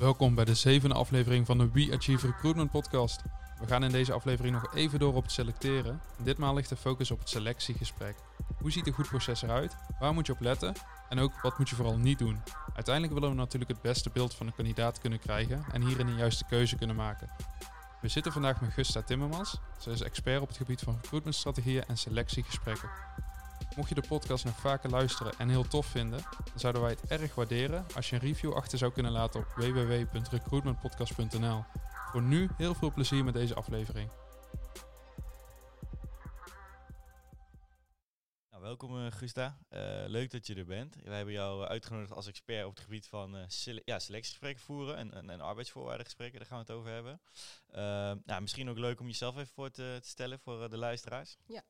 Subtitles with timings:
[0.00, 3.22] Welkom bij de zevende aflevering van de We Achieve Recruitment podcast.
[3.58, 6.00] We gaan in deze aflevering nog even door op het selecteren.
[6.22, 8.14] Ditmaal ligt de focus op het selectiegesprek.
[8.58, 9.76] Hoe ziet een goed proces eruit?
[9.98, 10.74] Waar moet je op letten?
[11.08, 12.42] En ook wat moet je vooral niet doen?
[12.74, 16.16] Uiteindelijk willen we natuurlijk het beste beeld van een kandidaat kunnen krijgen en hierin een
[16.16, 17.28] juiste keuze kunnen maken.
[18.00, 19.58] We zitten vandaag met Gusta Timmermans.
[19.78, 22.88] Zij is expert op het gebied van recruitmentstrategieën en selectiegesprekken.
[23.76, 27.06] Mocht je de podcast nog vaker luisteren en heel tof vinden, dan zouden wij het
[27.20, 31.64] erg waarderen als je een review achter zou kunnen laten op www.recruitmentpodcast.nl.
[32.10, 34.10] Voor nu heel veel plezier met deze aflevering.
[38.50, 39.58] Nou, welkom uh, Gusta.
[39.70, 40.96] Uh, leuk dat je er bent.
[41.04, 44.96] Wij hebben jou uitgenodigd als expert op het gebied van uh, sele ja, selectiegesprekken voeren
[44.96, 46.38] en, en, en arbeidsvoorwaardengesprekken.
[46.38, 47.20] Daar gaan we het over hebben.
[48.24, 51.36] nou, misschien ook leuk om jezelf even voor te, te stellen voor de luisteraars.
[51.46, 51.62] Ja,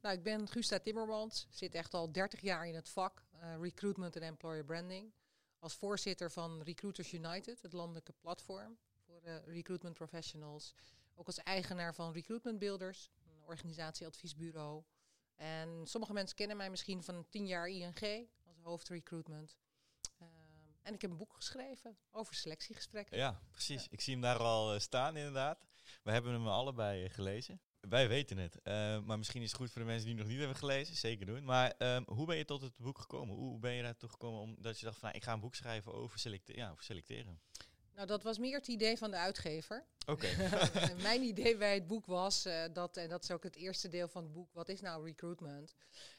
[0.00, 4.16] nou, ik ben Gusta Timmermans, zit echt al 30 jaar in het vak uh, recruitment
[4.16, 5.12] en employer branding.
[5.58, 10.74] Als voorzitter van Recruiters United, het landelijke platform voor uh, recruitment professionals.
[11.14, 14.82] Ook als eigenaar van Recruitment Builders, een organisatieadviesbureau.
[15.34, 19.56] En sommige mensen kennen mij misschien van 10 jaar ING als hoofd recruitment.
[20.22, 20.28] Uh,
[20.82, 23.16] en ik heb een boek geschreven over selectiegesprekken.
[23.16, 23.82] Ja, precies.
[23.82, 23.88] Ja.
[23.90, 25.66] Ik zie hem daar al staan inderdaad.
[26.02, 27.60] We hebben hem allebei gelezen.
[27.88, 28.56] Wij weten het.
[28.56, 30.96] Uh, maar misschien is het goed voor de mensen die het nog niet hebben gelezen.
[30.96, 31.44] Zeker doen.
[31.44, 33.34] Maar um, hoe ben je tot het boek gekomen?
[33.34, 35.92] Hoe ben je daartoe gekomen omdat je dacht van nou, ik ga een boek schrijven
[35.92, 37.40] over, selecte ja, over selecteren?
[37.94, 39.84] Nou, dat was meer het idee van de uitgever.
[40.06, 40.26] Oké.
[40.26, 40.94] Okay.
[41.02, 44.08] Mijn idee bij het boek was uh, dat, en dat is ook het eerste deel
[44.08, 45.74] van het boek, wat is nou recruitment?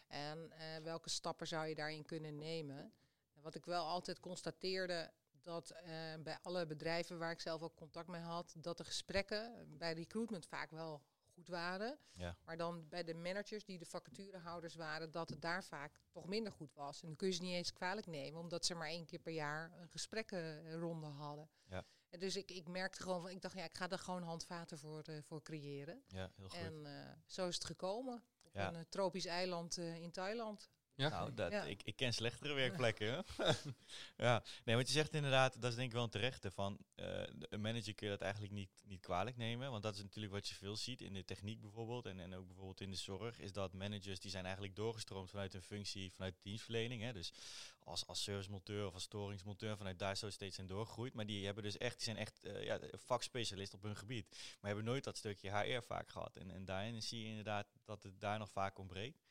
[0.08, 2.94] En uh, welke stappen zou je daarin kunnen nemen?
[3.36, 5.12] En wat ik wel altijd constateerde,
[5.44, 5.80] dat uh,
[6.24, 10.46] bij alle bedrijven waar ik zelf ook contact mee had, dat de gesprekken bij recruitment
[10.46, 11.02] vaak wel
[11.40, 11.98] goed waren.
[12.14, 12.38] Ja.
[12.46, 16.52] Maar dan bij de managers die de vacaturehouders waren, dat het daar vaak toch minder
[16.52, 17.02] goed was.
[17.02, 19.34] En dan kun je ze niet eens kwalijk nemen, omdat ze maar één keer per
[19.34, 21.50] jaar een gesprekkenronde hadden.
[21.66, 21.86] Ja.
[22.10, 24.78] En dus ik, ik merkte gewoon van, ik dacht, ja, ik ga er gewoon handvaten
[24.78, 26.04] voor, uh, voor creëren.
[26.08, 26.60] Ja, heel goed.
[26.60, 28.24] En uh, zo is het gekomen.
[28.44, 28.68] Op Ja.
[28.68, 30.70] een uh, tropisch eiland in Thailand.
[31.00, 31.64] Ja, Nou, dat, Ja.
[31.64, 33.26] ik, ik ken slechtere werkplekken.
[34.18, 37.06] ja, nee, want je zegt inderdaad, dat is denk ik wel een terechte van eh,
[37.06, 39.72] de- een manager kun je dat eigenlijk niet, niet kwalijk nemen.
[39.72, 42.46] Want dat is natuurlijk wat je veel ziet in de techniek bijvoorbeeld en, en ook
[42.48, 46.36] bijvoorbeeld in de zorg, is dat managers die zijn eigenlijk doorgestroomd vanuit een functie, vanuit
[46.42, 47.02] dienstverlening.
[47.02, 47.14] Hè?
[47.14, 47.34] Dus
[47.80, 51.14] als, als servicemonteur of als storingsmonteur, vanuit daar zo steeds zijn doorgegroeid.
[51.14, 54.28] Maar die hebben dus echt, die zijn echt eh, ja, vakspecialist op hun gebied.
[54.30, 56.36] Maar hebben nooit dat stukje HR vaak gehad.
[56.36, 59.28] En, en daarin zie je inderdaad dat het daar nog vaak ontbreekt.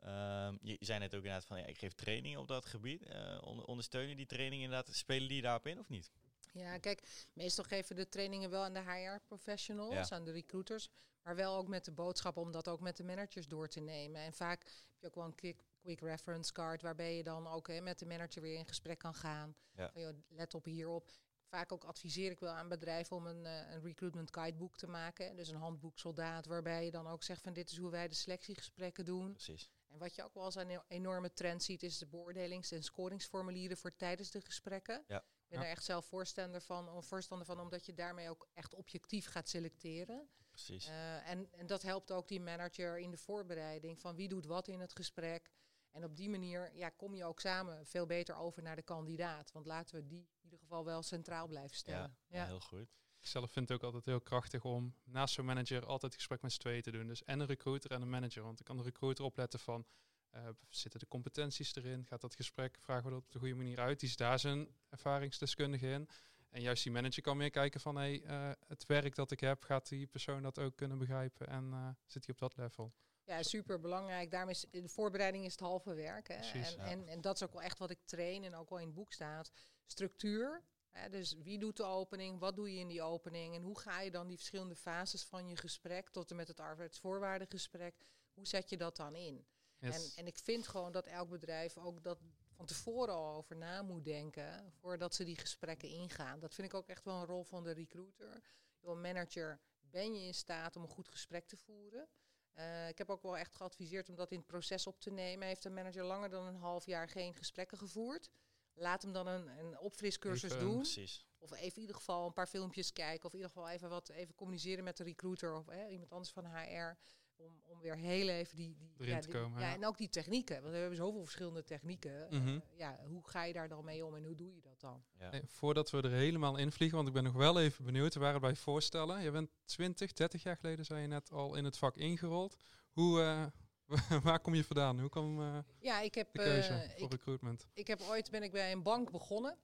[0.00, 3.02] Ehm, je zei net ook inderdaad van, ja, ik geef training op dat gebied.
[3.02, 4.94] Eh, onder, ondersteunen die training inderdaad?
[4.94, 6.10] Spelen die daarop in of niet?
[6.52, 10.16] Ja, kijk, meestal geven de trainingen wel aan de HR-professionals, Ja.
[10.16, 10.88] aan de recruiters,
[11.22, 14.20] maar wel ook met de boodschap om dat ook met de managers door te nemen.
[14.20, 17.68] En vaak heb je ook wel een quick, quick reference card waarbij je dan ook
[17.68, 19.54] hè, met de manager weer in gesprek kan gaan.
[19.76, 19.90] Ja.
[19.92, 21.10] Van, joh, let op hierop.
[21.50, 25.36] Vaak ook adviseer ik wel aan bedrijven om een, eh, een recruitment guideboek te maken.
[25.36, 28.14] Dus een handboek soldaat, waarbij je dan ook zegt van dit is hoe wij de
[28.14, 29.32] selectiegesprekken doen.
[29.32, 29.70] Precies.
[29.88, 33.76] En wat je ook wel als een enorme trend ziet, is de beoordelings- en scoringsformulieren
[33.76, 35.04] voor tijdens de gesprekken.
[35.06, 35.18] Ja.
[35.18, 35.64] Ik ben Ja.
[35.64, 40.28] er echt zelf voorstander van, voorstander van, omdat je daarmee ook echt objectief gaat selecteren.
[40.50, 40.86] Precies.
[40.86, 44.68] Eh, en, en dat helpt ook die manager in de voorbereiding van wie doet wat
[44.68, 45.50] in het gesprek.
[45.90, 49.52] En op die manier ja, kom je ook samen veel beter over naar de kandidaat.
[49.52, 50.28] Want laten we die
[50.60, 52.16] geval wel centraal blijven ja, stellen.
[52.26, 52.88] ja, heel goed.
[53.20, 56.42] Ik zelf vind het ook altijd heel krachtig om naast zo'n manager altijd het gesprek
[56.42, 57.06] met z'n tweeën te doen.
[57.06, 58.42] Dus en een recruiter en een manager.
[58.42, 59.86] Want ik kan de recruiter opletten van,
[60.30, 62.06] eh, zitten de competenties erin?
[62.06, 64.00] Gaat dat gesprek, vragen we dat op de goede manier uit?
[64.00, 66.08] Die is daar zijn ervaringsdeskundige in.
[66.50, 69.62] En juist die manager kan meer kijken van, hey, eh, het werk dat ik heb,
[69.62, 71.46] gaat die persoon dat ook kunnen begrijpen?
[71.46, 72.92] En eh, zit hij op dat level?
[73.24, 74.30] Ja, super belangrijk.
[74.30, 76.28] Daarom is de voorbereiding is het halve werk.
[76.28, 76.36] Hè.
[76.36, 76.90] Precies, en, ja.
[76.90, 78.94] en, en dat is ook wel echt wat ik train en ook wel in het
[78.94, 79.52] boek staat.
[79.90, 80.62] Structuur.
[80.90, 82.38] Hè, dus wie doet de opening?
[82.38, 83.54] Wat doe je in die opening?
[83.54, 86.60] En hoe ga je dan die verschillende fases van je gesprek tot en met het
[86.60, 87.94] arbeidsvoorwaardengesprek,
[88.32, 89.46] hoe zet je dat dan in?
[89.78, 90.14] Yes.
[90.14, 92.18] En, en ik vind gewoon dat elk bedrijf ook dat
[92.50, 96.40] van tevoren al over na moet denken voordat ze die gesprekken ingaan.
[96.40, 98.42] Dat vind ik ook echt wel een rol van de recruiter.
[98.80, 102.08] Joh, manager, ben je in staat om een goed gesprek te voeren?
[102.52, 105.46] Eh, ik heb ook wel echt geadviseerd om dat in het proces op te nemen.
[105.46, 108.30] Heeft een manager langer dan een half jaar geen gesprekken gevoerd?
[108.74, 110.76] Laat hem dan een, een opfriscursus Even, doen.
[110.76, 111.24] Precies.
[111.38, 113.24] Of even in ieder geval een paar filmpjes kijken.
[113.26, 116.30] Of in ieder geval even wat even communiceren met de recruiter of hè, iemand anders
[116.30, 116.96] van HR.
[117.36, 118.76] Om, om weer heel even die.
[118.76, 119.74] die Erin ja, te die- komen, Ja, ja.
[119.74, 120.60] en ook die technieken.
[120.60, 122.26] Want we hebben zoveel verschillende technieken.
[122.30, 122.48] Mhm.
[122.48, 125.04] Eh, ja, hoe ga je daar dan mee om en hoe doe je dat dan?
[125.18, 125.30] Ja.
[125.30, 128.14] Hey, voordat we er helemaal in vliegen, want ik ben nog wel even benieuwd.
[128.14, 129.22] We waren bij voorstellen.
[129.22, 132.56] Je bent 20, 30 jaar geleden, zei je net, al in het vak ingerold.
[132.90, 133.46] Hoe, eh,
[134.22, 135.00] waar kom je vandaan?
[135.00, 137.66] Hoe kwam eh, Ja, ik heb, de keuze eh, voor ik, recruitment?
[137.72, 139.58] ik heb ooit ben ik bij een bank begonnen.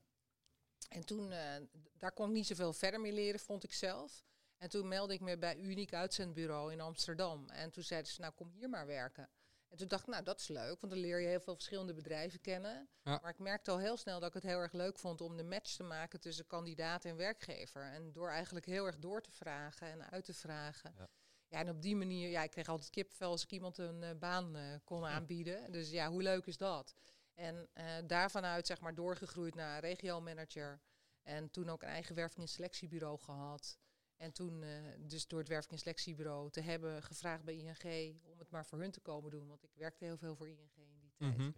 [0.89, 1.55] En toen, eh,
[1.97, 4.25] daar kon ik niet zoveel verder mee leren, vond ik zelf.
[4.57, 7.49] En toen meldde ik me bij Uniek Uitzendbureau in Amsterdam.
[7.49, 9.29] En toen zeiden ze, nou kom hier maar werken.
[9.69, 11.93] En toen dacht ik, nou dat is leuk, want dan leer je heel veel verschillende
[11.93, 12.89] bedrijven kennen.
[13.03, 13.19] Ja.
[13.21, 15.43] Maar ik merkte al heel snel dat ik het heel erg leuk vond om de
[15.43, 17.81] match te maken tussen kandidaat en werkgever.
[17.81, 20.93] En door eigenlijk heel erg door te vragen en uit te vragen.
[20.97, 21.07] Ja.
[21.49, 24.15] Ja, en op die manier, ja, ik kreeg altijd kipvel als ik iemand een eh,
[24.17, 25.71] baan eh, kon aanbieden.
[25.71, 26.95] Dus ja, hoe leuk is dat?
[27.33, 30.81] En eh daarvan uit zeg maar doorgegroeid naar regio-manager.
[31.23, 33.77] En toen ook een eigen werving- en selectiebureau gehad.
[34.17, 38.39] En toen eh, dus door het werving- en selectiebureau te hebben gevraagd bij ING om
[38.39, 39.47] het maar voor hun te komen doen.
[39.47, 41.37] Want ik werkte heel veel voor ING in die tijd.
[41.37, 41.51] Mhm.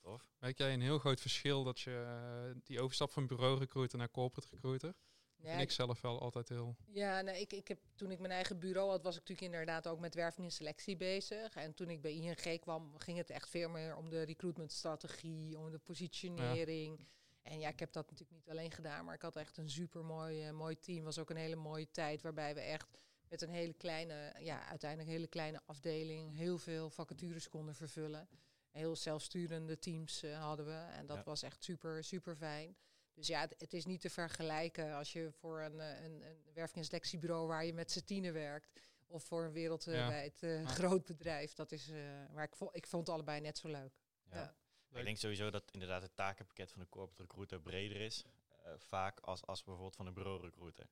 [0.00, 0.30] Tof.
[0.38, 4.10] Merk jij een heel groot verschil dat je eh, die overstap van bureau recruiter naar
[4.10, 4.94] corporate recruiter?
[5.42, 6.76] Vind ik zelf wel altijd heel...
[6.86, 9.86] Ja, nou, ik, ik heb, toen ik mijn eigen bureau had, was ik natuurlijk inderdaad
[9.86, 11.54] ook met werving en selectie bezig.
[11.54, 15.70] En toen ik bij ING kwam, ging het echt veel meer om de recruitmentstrategie, om
[15.70, 17.06] de positionering.
[17.42, 20.04] En ja, ik heb dat natuurlijk niet alleen gedaan, maar ik had echt een super
[20.04, 21.04] mooi, mooi team.
[21.04, 22.86] was ook een hele mooie tijd waarbij we echt
[23.28, 28.28] met een hele kleine, ja, uiteindelijk een hele kleine afdeling heel veel vacatures konden vervullen.
[28.70, 31.22] Heel zelfsturende teams eh, hadden we en dat Ja.
[31.24, 32.76] was echt super, super fijn.
[33.18, 36.36] Dus ja, het, het is niet te vergelijken als je voor een, eh, een, een
[36.54, 38.80] werving- en selectiebureau waar je met z'n tienen werkt.
[39.06, 40.68] Of voor een wereldwijd eh, Ja.
[40.68, 41.52] groot bedrijf.
[41.54, 41.96] Dat is eh,
[42.32, 43.92] waar ik, vo ik vond het allebei net zo leuk.
[44.30, 44.36] Ja.
[44.90, 44.98] Ja.
[44.98, 48.24] Ik denk sowieso dat inderdaad het takenpakket van de corporate recruiter breder is.
[48.64, 50.86] eh, vaak als, als bijvoorbeeld van een bureau recruiter.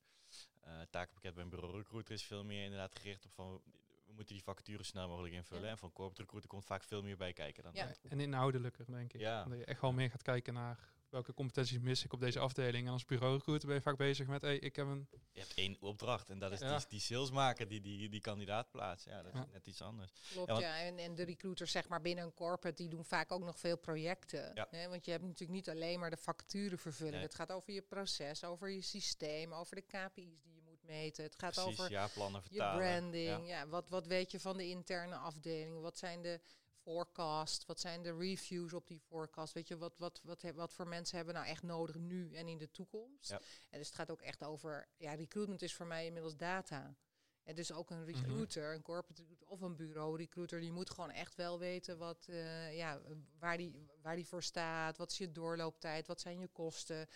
[0.61, 3.63] Eh, het takenpakket bij een bureau recruiter is veel meer inderdaad gericht op van
[4.07, 5.65] we moeten die vacatures snel mogelijk invullen.
[5.65, 5.71] Ja.
[5.71, 7.87] En van corporate recruiter komt vaak veel meer bij kijken dan Ja.
[7.87, 7.99] dat.
[8.09, 9.21] En inhoudelijker, denk ik.
[9.21, 9.45] Ja.
[9.45, 12.87] Dat je echt wel meer gaat kijken naar welke competenties mis ik op deze afdeling.
[12.87, 15.09] En als bureau recruiter ben je vaak bezig met, hey, ik heb een...
[15.33, 16.77] Je hebt één opdracht en dat is Ja.
[16.79, 19.07] die, die salesmaker die, die die kandidaat plaatst.
[19.07, 19.41] Ja, dat Ja.
[19.41, 20.13] is net iets anders.
[20.33, 23.33] Klopt, Ja, want- En, en de recruiters zeg maar binnen een corporate, die doen vaak
[23.33, 24.51] ook nog veel projecten.
[24.55, 24.67] Ja.
[24.71, 24.89] Hè?
[24.89, 27.15] Want je hebt natuurlijk niet alleen maar de facturen vervulling.
[27.15, 27.25] Nee.
[27.25, 31.25] Het gaat over je proces, over je systeem, over de KPI's die je moet meten.
[31.25, 32.83] Het gaat Precies, over jaarplannen je vertalen.
[32.83, 33.49] branding.
[33.49, 33.59] Ja.
[33.59, 33.67] Ja.
[33.67, 35.81] wat, wat weet je van de interne afdeling?
[35.81, 36.41] Wat zijn de
[36.87, 37.67] forecast?
[37.67, 39.53] Wat zijn de reviews op die forecast?
[39.53, 42.59] Weet je, wat, wat, wat, wat voor mensen hebben nou echt nodig nu en in
[42.59, 43.31] de toekomst?
[43.31, 43.41] Ja.
[43.71, 46.97] En dus het gaat ook echt over, ja, recruitment is voor mij inmiddels data.
[47.43, 51.11] En dus ook een recruiter, een corporate recruiter of een bureau recruiter, die moet gewoon
[51.11, 53.01] echt wel weten wat, eh, ja,
[53.39, 57.09] waar, die, waar die voor staat, wat is je doorlooptijd, wat zijn je kosten,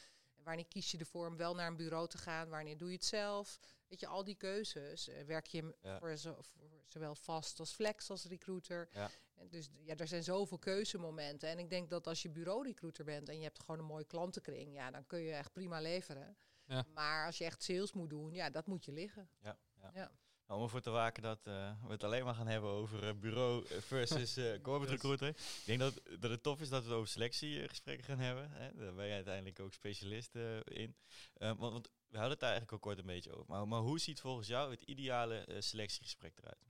[0.44, 3.04] wanneer kies je ervoor om wel naar een bureau te gaan, wanneer doe je het
[3.04, 3.58] zelf.
[3.88, 5.98] Weet je, al die keuzes eh, werk je Ja.
[5.98, 8.88] voor, zo, voor zowel vast als flex als recruiter.
[8.92, 9.10] Ja.
[9.34, 11.48] En dus ja, er zijn zoveel keuzemomenten.
[11.48, 14.04] En ik denk dat als je bureau recruiter bent en je hebt gewoon een mooie
[14.04, 16.36] klantenkring, ja, dan kun je echt prima leveren.
[16.64, 16.84] Ja.
[16.94, 19.30] Maar als je echt sales moet doen, ja, dat moet je liggen.
[19.40, 19.58] Ja,
[19.92, 20.10] ja.
[20.50, 23.14] Nou, om ervoor te waken dat eh, we het alleen maar gaan hebben over eh,
[23.14, 25.28] bureau eh, versus eh, corporate recruiter.
[25.28, 28.50] Ik denk dat, dat het tof is dat we het over selectiegesprekken gaan hebben.
[28.50, 28.74] Hè.
[28.74, 30.96] Daar ben je uiteindelijk ook specialist in.
[31.34, 33.44] Want, want we hadden het daar eigenlijk ook kort een beetje over.
[33.48, 36.68] Maar, maar hoe ziet volgens jou het ideale selectiegesprek eruit?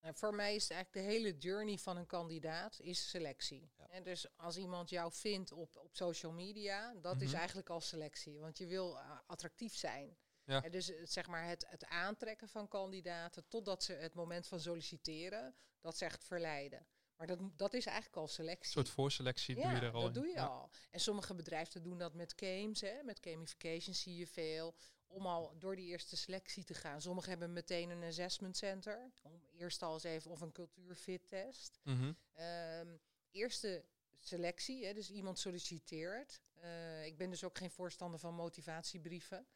[0.00, 3.70] Nou, voor mij is eigenlijk de hele journey van een kandidaat is selectie.
[3.78, 3.88] Ja.
[3.88, 7.36] En dus als iemand jou vindt op, op social media, dat is Mhm.
[7.36, 8.38] eigenlijk al selectie.
[8.38, 10.16] Want je wil attractief zijn.
[10.46, 10.62] Ja.
[10.62, 14.60] En dus het, zeg maar het, het aantrekken van kandidaten totdat ze het moment van
[14.60, 16.86] solliciteren, dat zegt verleiden.
[17.16, 18.66] Maar dat, dat is eigenlijk al selectie.
[18.66, 20.22] Een soort voorselectie ja, doe je er al dat in.
[20.22, 20.44] doe je Ja.
[20.46, 20.70] al.
[20.90, 24.74] En sommige bedrijven doen dat met games, hè, met gamification zie je veel.
[25.06, 27.00] Om al door die eerste selectie te gaan.
[27.00, 29.10] Sommigen hebben meteen een assessment center.
[29.22, 31.78] Om eerst al eens even of een cultuurfit test.
[31.82, 32.12] Mhm.
[32.32, 32.96] Ehm,
[33.30, 33.84] eerste
[34.20, 36.40] selectie, hè, dus iemand solliciteert.
[36.54, 39.46] Eh, ik ben dus ook geen voorstander van motivatiebrieven.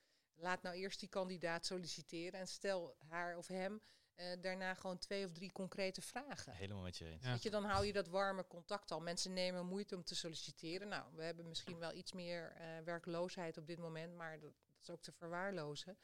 [0.40, 3.80] Laat nou eerst die kandidaat solliciteren en stel haar of hem
[4.14, 6.52] eh, daarna gewoon twee of drie concrete vragen.
[6.52, 7.24] Helemaal met je eens.
[7.24, 7.32] Ja.
[7.32, 9.00] Weet je, dan hou je dat warme contact al.
[9.00, 10.88] Mensen nemen moeite om te solliciteren.
[10.88, 14.78] Nou, we hebben misschien wel iets meer eh, werkloosheid op dit moment, maar dat, dat
[14.82, 15.98] is ook te verwaarlozen.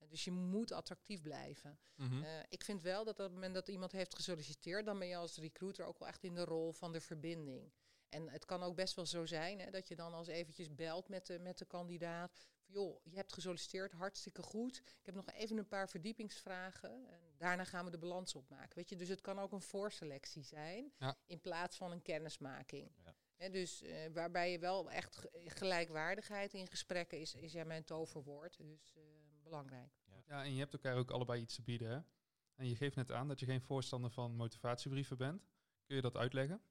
[0.00, 1.78] Eh, dus je moet attractief blijven.
[1.94, 2.22] Mhm.
[2.22, 5.16] Eh, ik vind wel dat op het moment dat iemand heeft gesolliciteerd, dan ben je
[5.16, 7.72] als recruiter ook wel echt in de rol van de verbinding.
[8.08, 11.08] En het kan ook best wel zo zijn hè, dat je dan als eventjes belt
[11.08, 12.46] met de, met de kandidaat.
[12.72, 14.76] Joh, je hebt gesolliciteerd, hartstikke goed.
[14.76, 16.90] Ik heb nog even een paar verdiepingsvragen.
[17.08, 18.76] En daarna gaan we de balans opmaken.
[18.76, 21.16] Weet je, dus het kan ook een voorselectie zijn Ja.
[21.26, 22.90] in plaats van een kennismaking.
[23.04, 23.14] Ja.
[23.36, 27.84] Hè, dus eh, waarbij je wel echt ge- gelijkwaardigheid in gesprekken is, is ja mijn
[27.84, 28.56] toverwoord.
[28.58, 29.02] Dus eh,
[29.42, 29.92] belangrijk.
[30.26, 31.88] Ja, en je hebt elkaar ook allebei iets te bieden.
[31.90, 32.00] Hè?
[32.54, 35.48] En je geeft net aan dat je geen voorstander van motivatiebrieven bent.
[35.84, 36.62] Kun je dat uitleggen?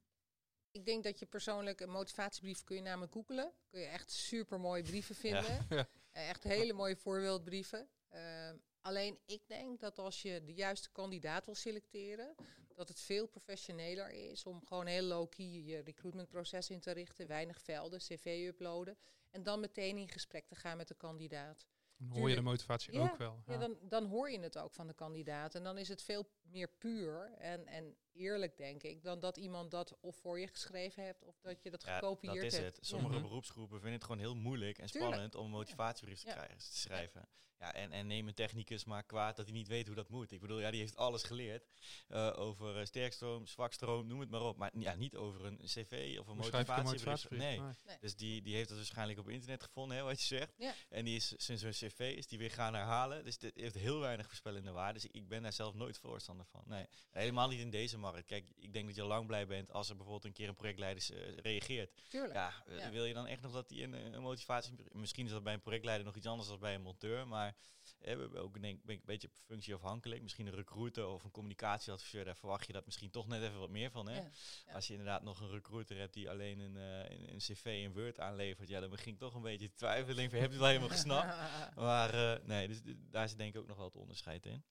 [0.71, 3.53] Ik denk dat je persoonlijk een motivatiebrief kun je namelijk googelen.
[3.69, 5.65] Kun je echt super mooie brieven vinden.
[5.69, 5.87] Ja.
[6.11, 7.89] Eh, Echt hele mooie voorbeeldbrieven.
[8.09, 12.35] Ehm, alleen ik denk dat als je de juiste kandidaat wil selecteren,
[12.75, 17.61] dat het veel professioneler is om gewoon heel low-key je recruitmentproces in te richten, weinig
[17.61, 18.97] velden, cv uploaden
[19.29, 21.67] en dan meteen in gesprek te gaan met de kandidaat.
[21.97, 23.43] Dan hoor je de motivatie Ja, ook wel.
[23.45, 25.55] Ja, dan, dan hoor je het ook van de kandidaat.
[25.55, 29.71] En dan is het veel meer puur en, en eerlijk, denk ik, dan dat iemand
[29.71, 32.75] dat of voor je geschreven hebt of dat je dat Ja, gekopieerd dat is hebt.
[32.75, 32.85] het.
[32.85, 33.21] Sommige Mhm.
[33.23, 35.11] beroepsgroepen vinden het gewoon heel moeilijk en Tuurlijk.
[35.13, 36.33] spannend om een motivatiebrief te, Ja.
[36.33, 37.27] krijgen, te schrijven.
[37.59, 40.31] Ja, en, en neem een technicus maar kwaad dat hij niet weet hoe dat moet.
[40.31, 41.65] Ik bedoel, ja, die heeft alles geleerd
[42.07, 44.57] eh, over eh, sterkstroom, zwakstroom, noem het maar op.
[44.57, 46.83] Maar ja, niet over een cv of een motivatiebrief.
[46.83, 47.39] motivatiebrief?
[47.39, 47.97] Nee.
[47.99, 50.53] Dus die, die heeft dat waarschijnlijk op internet gevonden, hè, wat je zegt.
[50.57, 50.73] Ja.
[50.89, 53.23] En die is sinds zo'n cv is die weer gaan herhalen.
[53.25, 54.99] Dus dit heeft heel weinig voorspellende waarde.
[54.99, 56.63] Dus ik ben daar zelf nooit voorstander van.
[56.65, 58.25] Nee, helemaal niet in deze markt.
[58.25, 61.03] Kijk, ik denk dat je lang blij bent als er bijvoorbeeld een keer een projectleider
[61.13, 61.91] eh, reageert.
[62.07, 62.33] Tuurlijk.
[62.33, 62.89] Ja, eh, Ja.
[62.91, 64.73] wil je dan echt nog dat die een, een motivatie...
[64.91, 67.27] Misschien is dat bij een projectleider nog iets anders dan bij een monteur.
[67.27, 67.55] Maar
[67.99, 70.21] eh, ook denk, ik een beetje functieafhankelijk.
[70.21, 72.25] Misschien een recruiter of een communicatieadviseur.
[72.25, 74.07] Daar verwacht je dat misschien toch net even wat meer van.
[74.07, 74.15] Hè?
[74.15, 74.29] Ja,
[74.65, 74.73] ja.
[74.73, 78.19] Als je inderdaad nog een recruiter hebt die alleen een, eh, een, cv in Word
[78.19, 78.67] aanlevert.
[78.69, 80.15] Ja, dan begin ik toch een beetje te twijfelen.
[80.15, 81.35] Denk van, heb je het wel helemaal gesnapt?
[81.75, 84.63] Maar eh, nee, dus, d- daar is denk ik ook nog wel het onderscheid in.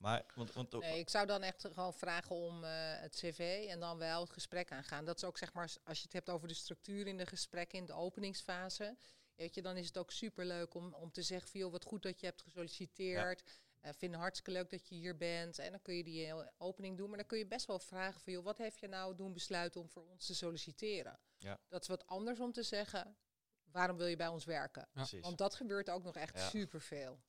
[0.00, 3.66] Maar, want, want ook- Nee, ik zou dan echt gewoon vragen om eh, het cv
[3.68, 5.04] en dan wel het gesprek aangaan.
[5.04, 7.78] Dat is ook zeg maar, als je het hebt over de structuur in de gesprekken
[7.78, 8.96] in de openingsfase.
[9.34, 12.02] Weet je, dan is het ook superleuk om, om te zeggen van joh, wat goed
[12.02, 13.42] dat je hebt gesolliciteerd.
[13.80, 15.58] Eh vind het hartstikke leuk dat je hier bent.
[15.58, 17.08] En dan kun je die hele opening doen.
[17.08, 19.80] Maar dan kun je best wel vragen van joh, wat heeft je nou doen besluiten
[19.80, 21.18] om voor ons te solliciteren?
[21.38, 21.58] Ja.
[21.68, 23.16] Dat is wat anders om te zeggen,
[23.64, 24.88] waarom wil je bij ons werken?
[24.92, 25.20] precies.
[25.20, 26.48] Want dat gebeurt ook nog echt Ja.
[26.48, 27.20] superveel.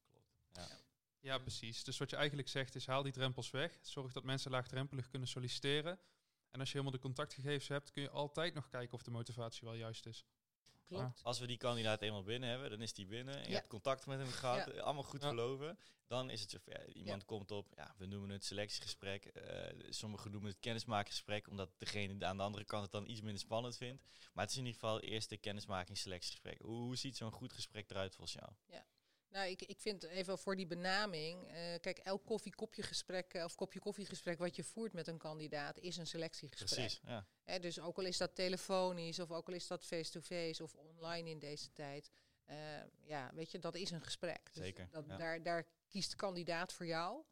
[1.21, 1.83] Ja, precies.
[1.83, 3.79] Dus wat je eigenlijk zegt is haal die drempels weg.
[3.81, 5.99] Zorg dat mensen laagdrempelig kunnen solliciteren.
[6.51, 9.61] En als je helemaal de contactgegevens hebt, kun je altijd nog kijken of de motivatie
[9.67, 10.25] wel juist is.
[10.87, 11.23] Klopt.
[11.23, 13.35] Als we die kandidaat eenmaal binnen hebben, dan is die binnen.
[13.35, 13.55] En je Ja.
[13.55, 14.71] hebt contact met hem gehad, Ja.
[14.71, 15.27] eh, allemaal goed Ja.
[15.27, 15.77] verloven.
[16.07, 16.87] Dan is het zover.
[16.95, 19.25] Iemand komt op, ja, we noemen het selectiegesprek.
[19.25, 23.39] eh sommigen noemen het kennismakingsgesprek, omdat degene aan de andere kant het dan iets minder
[23.41, 24.03] spannend vindt.
[24.33, 26.59] Maar het is in ieder geval het eerste kennismaking-selectiegesprek.
[26.61, 28.81] Hoe, hoe ziet zo'n goed gesprek eruit volgens jou?
[29.31, 31.47] Nou, ik, ik vind even voor die benaming.
[31.47, 35.79] eh, kijk, elk koffiekopje gesprek eh, of kopje koffiegesprek wat je voert met een kandidaat
[35.79, 36.69] is een selectiegesprek.
[36.79, 37.01] Precies,
[37.45, 37.59] ja.
[37.59, 41.39] Dus ook al is dat telefonisch of ook al is dat face-to-face of online in
[41.39, 42.11] deze tijd.
[42.45, 42.57] eh,
[43.01, 44.49] ja, weet je, dat is een gesprek.
[44.53, 45.17] Dus Zeker, Dat, ja.
[45.17, 47.23] daar, daar kiest de kandidaat voor jou.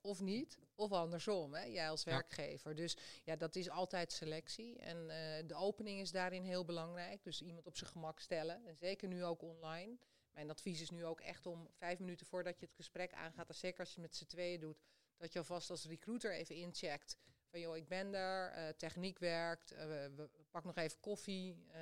[0.00, 2.10] of niet, of andersom, hè, jij als Ja.
[2.10, 2.74] werkgever.
[2.74, 4.78] Dus ja, dat is altijd selectie.
[4.78, 5.06] En
[5.46, 7.22] de opening is daarin heel belangrijk.
[7.24, 8.66] Dus iemand op zijn gemak stellen.
[8.66, 9.98] En zeker nu ook online.
[10.34, 13.54] Mijn advies is nu ook echt om vijf minuten voordat je het gesprek aangaat, en
[13.54, 14.82] zeker als je het met z'n tweeën doet,
[15.16, 17.16] dat je alvast als recruiter even incheckt.
[17.50, 21.80] Van joh, ik ben er, eh, techniek werkt, eh, we, pak nog even koffie, eh,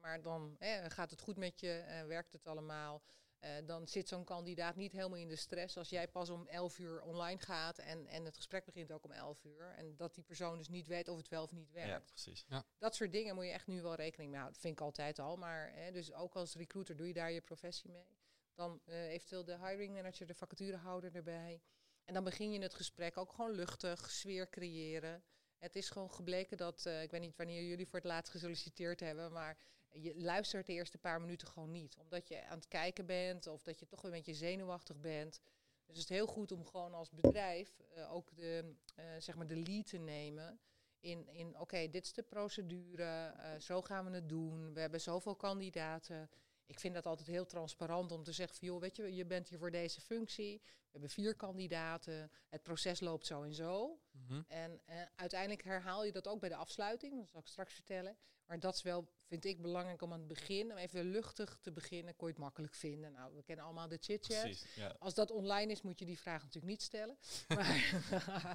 [0.00, 0.56] maar dan
[0.88, 3.02] gaat het goed met je, werkt het allemaal.
[3.42, 6.78] Eh, dan zit zo'n kandidaat niet helemaal in de stress als jij pas om 11
[6.78, 9.74] uur online gaat en, en het gesprek begint ook om 11 uur.
[9.76, 12.46] En dat die persoon dus niet weet of het wel of niet werkt ja, precies.
[12.78, 14.52] dat soort dingen moet je echt nu wel rekening mee houden.
[14.52, 15.36] Dat vind ik altijd al.
[15.36, 18.06] Maar hè, dus ook als recruiter doe je daar je professie mee.
[18.54, 21.62] Dan eh, eventueel de hiring manager, de vacaturehouder erbij.
[22.04, 25.22] En dan begin je het gesprek ook gewoon luchtig, sfeer creëren.
[25.58, 29.00] Het is gewoon gebleken dat, eh, ik weet niet wanneer jullie voor het laatst gesolliciteerd
[29.00, 29.58] hebben, maar
[29.92, 31.96] je luistert de eerste paar minuten gewoon niet.
[31.96, 35.40] Omdat je aan het kijken bent of dat je toch een beetje zenuwachtig bent.
[35.86, 39.46] Dus het is heel goed om gewoon als bedrijf eh, ook de, eh, zeg maar
[39.46, 40.60] de lead te nemen
[41.02, 44.74] in, in oké, dit is de procedure, eh, zo gaan we het doen.
[44.74, 46.30] We hebben zoveel kandidaten.
[46.72, 49.48] Ik vind dat altijd heel transparant om te zeggen van joh, weet je, je bent
[49.48, 50.60] hier voor deze functie.
[50.62, 52.30] We hebben vier kandidaten.
[52.48, 53.98] Het proces loopt zo en zo.
[54.10, 54.42] Mhm.
[54.48, 57.18] En eh, uiteindelijk herhaal je dat ook bij de afsluiting.
[57.18, 58.16] Dat zal ik straks vertellen.
[58.46, 61.72] Maar dat is wel, vind ik, belangrijk om aan het begin, om even luchtig te
[61.72, 62.16] beginnen.
[62.16, 63.12] Kon je het makkelijk vinden?
[63.12, 64.66] Nou, we kennen allemaal de chit-chat.
[64.74, 64.96] Ja.
[64.98, 67.18] Als dat online is, moet je die vraag natuurlijk niet stellen.
[67.48, 68.02] Maar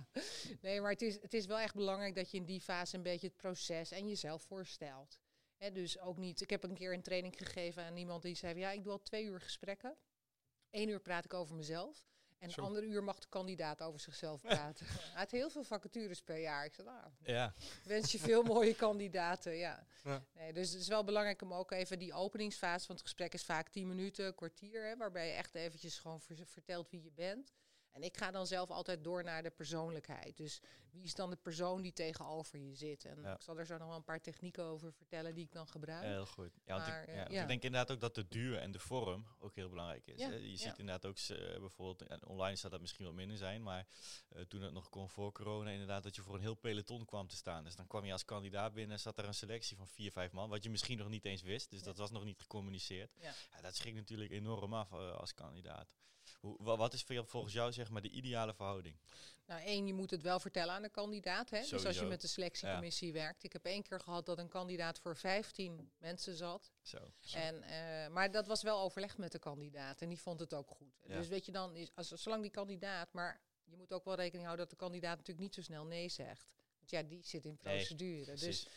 [0.62, 3.04] nee, maar het is, het is wel echt belangrijk dat je in die fase een
[3.04, 5.20] beetje het proces en jezelf voorstelt.
[5.74, 6.42] Dus ook niet.
[6.42, 9.02] Ik heb een keer een training gegeven aan iemand die zei: Ja, ik doe al
[9.02, 9.96] twee uur gesprekken.
[10.70, 12.06] Eén uur praat ik over mezelf.
[12.38, 14.86] En een andere uur mag de kandidaat over zichzelf praten.
[14.90, 16.66] Hij had heel veel vacatures per jaar.
[16.66, 19.56] Ik zei, nou, Ja, wens je veel mooie kandidaten.
[19.56, 19.88] Ja.
[20.04, 20.26] Ja.
[20.34, 23.44] Nee, dus het is wel belangrijk om ook even die openingsfase van het gesprek is
[23.44, 27.54] vaak 10 minuten, kwartier, hè, waarbij je echt eventjes gewoon ver- vertelt wie je bent.
[27.92, 30.38] En ik ga dan zelf altijd door naar de persoonlijkheid.
[30.38, 33.06] Dus wie is dan de persoon die tegenover je zit?
[33.06, 33.34] En Ja.
[33.34, 36.04] ik zal er zo nog wel een paar technieken over vertellen die ik dan gebruik.
[36.04, 36.52] heel goed.
[36.66, 38.80] Ja, want, ik, eh, ja, want ik denk inderdaad ook dat de duur en de
[38.80, 40.20] vorm ook heel belangrijk is.
[40.20, 43.88] Je ziet inderdaad ook eh, bijvoorbeeld, en online zou dat misschien wat minder zijn, maar
[44.30, 47.28] eh, toen het nog kon voor corona, inderdaad dat je voor een heel peloton kwam
[47.28, 47.64] te staan.
[47.64, 50.50] Dus dan kwam je als kandidaat binnen, zat er een selectie van vier, vijf man,
[50.50, 51.70] wat je misschien nog niet eens wist.
[51.70, 53.14] Dus dat was nog niet gecommuniceerd.
[53.20, 53.34] Ja.
[53.62, 55.88] Dat schrikt natuurlijk enorm af als kandidaat.
[56.40, 58.96] Hoe, wat is volgens jou zeg maar de ideale verhouding?
[59.46, 61.50] Nou, één, je moet het wel vertellen aan de kandidaat.
[61.50, 61.60] Hè?
[61.60, 63.44] Dus als je met de selectiecommissie werkt.
[63.44, 66.72] Ik heb één keer gehad dat een kandidaat voor 15 mensen zat.
[66.82, 66.98] Zo.
[67.34, 70.70] En, eh, maar dat was wel overlegd met de kandidaat en die vond het ook
[70.70, 71.02] goed.
[71.04, 71.18] Ja.
[71.18, 74.46] Dus weet je dan, is, als, zolang die kandidaat, maar je moet ook wel rekening
[74.46, 76.56] houden dat de kandidaat natuurlijk niet zo snel nee zegt.
[76.78, 78.36] Want ja, die zit in procedure.
[78.36, 78.68] Dus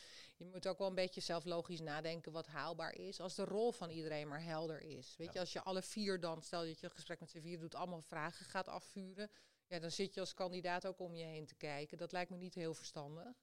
[0.41, 3.21] je moet ook wel een beetje zelf logisch nadenken wat haalbaar is.
[3.21, 5.17] Als de rol van iedereen maar helder is.
[5.17, 5.33] Weet Ja.
[5.33, 7.75] je, als je alle vier dan, stel dat je een gesprek met z'n vier doet,
[7.75, 9.31] allemaal vragen gaat afvuren.
[9.67, 11.99] Ja, dan zit je als kandidaat ook om je heen te kijken.
[11.99, 13.43] Dat lijkt me niet heel verstandig.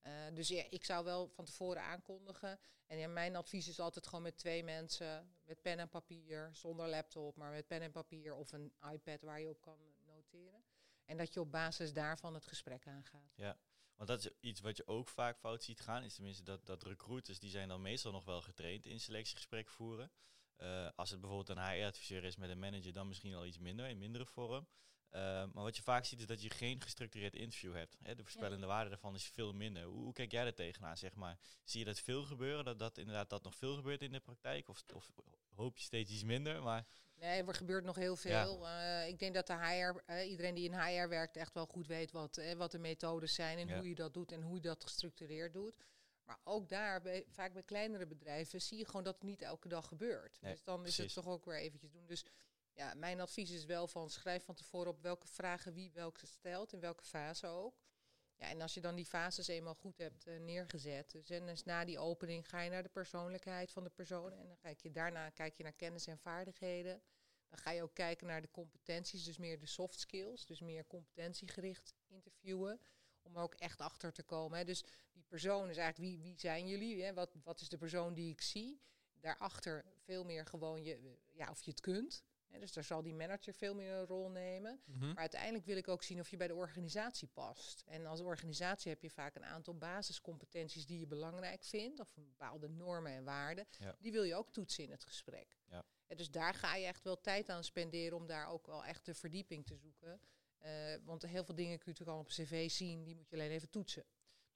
[0.00, 2.58] Eh, dus ja, ik zou wel van tevoren aankondigen.
[2.86, 6.88] En ja, mijn advies is altijd gewoon met twee mensen, met pen en papier, zonder
[6.88, 10.64] laptop, maar met pen en papier of een iPad waar je op kan noteren.
[11.04, 13.32] En dat je op basis daarvan het gesprek aangaat.
[13.96, 16.02] Want dat is iets wat je ook vaak fout ziet gaan.
[16.02, 20.10] Is tenminste dat, dat recruiters, die zijn dan meestal nog wel getraind in selectiegesprek voeren.
[20.56, 23.88] Eh, als het bijvoorbeeld een HR-adviseur is met een manager, dan misschien al iets minder,
[23.88, 24.66] in mindere vorm.
[25.14, 27.96] Eh, maar wat je vaak ziet is dat je geen gestructureerd interview hebt.
[28.02, 29.82] Hè, de voorspellende waarde daarvan is veel minder.
[29.82, 31.38] Hoe, hoe kijk jij er tegenaan, zeg maar?
[31.64, 32.64] Zie je dat veel gebeuren?
[32.64, 34.68] Dat, dat inderdaad dat nog veel gebeurt in de praktijk?
[34.68, 35.10] Of, of
[35.54, 36.62] hoop je steeds iets minder?
[36.62, 38.68] Maar Nee, er gebeurt nog heel veel.
[38.68, 41.86] Eh, ik denk dat de HR, eh, iedereen die in HR werkt, echt wel goed
[41.86, 43.76] weet wat, wat de methodes zijn en Ja.
[43.76, 45.76] hoe je dat doet en hoe je dat gestructureerd doet.
[46.24, 49.68] Maar ook daar, bij, vaak bij kleinere bedrijven, zie je gewoon dat het niet elke
[49.68, 50.38] dag gebeurt.
[50.40, 52.06] Nee, dus dan is het toch ook weer eventjes doen.
[52.06, 52.24] Dus
[52.74, 56.72] ja, mijn advies is wel van schrijf van tevoren op welke vragen wie welke stelt,
[56.72, 57.82] in welke fase ook.
[58.36, 61.64] Ja, en als je dan die fases eenmaal goed hebt eh, neergezet, dus en dus
[61.64, 64.90] na die opening ga je naar de persoonlijkheid van de persoon en dan kijk je
[64.90, 67.02] daarna kijk je naar kennis en vaardigheden.
[67.48, 70.86] Dan ga je ook kijken naar de competenties, dus meer de soft skills, dus meer
[70.86, 72.80] competentiegericht interviewen,
[73.22, 74.58] om er ook echt achter te komen.
[74.58, 74.64] Hè.
[74.64, 77.02] Dus die persoon is eigenlijk wie, wie zijn jullie?
[77.02, 77.14] Hè?
[77.14, 78.80] Wat, wat is de persoon die ik zie?
[79.20, 82.22] Daarachter veel meer gewoon je, ja, of je het kunt.
[82.60, 84.80] Dus daar zal die manager veel meer een rol nemen.
[84.84, 85.06] Mhm.
[85.06, 87.82] Maar uiteindelijk wil ik ook zien of je bij de organisatie past.
[87.86, 92.68] En als organisatie heb je vaak een aantal basiscompetenties die je belangrijk vindt, of bepaalde
[92.68, 93.66] normen en waarden.
[93.78, 93.96] Ja.
[94.00, 95.58] Die wil je ook toetsen in het gesprek.
[95.64, 95.84] Ja.
[96.06, 99.04] En dus daar ga je echt wel tijd aan spenderen om daar ook wel echt
[99.04, 100.20] de verdieping te zoeken.
[100.58, 103.36] Eh, want heel veel dingen kun je natuurlijk al op cv zien, die moet je
[103.36, 104.04] alleen even toetsen.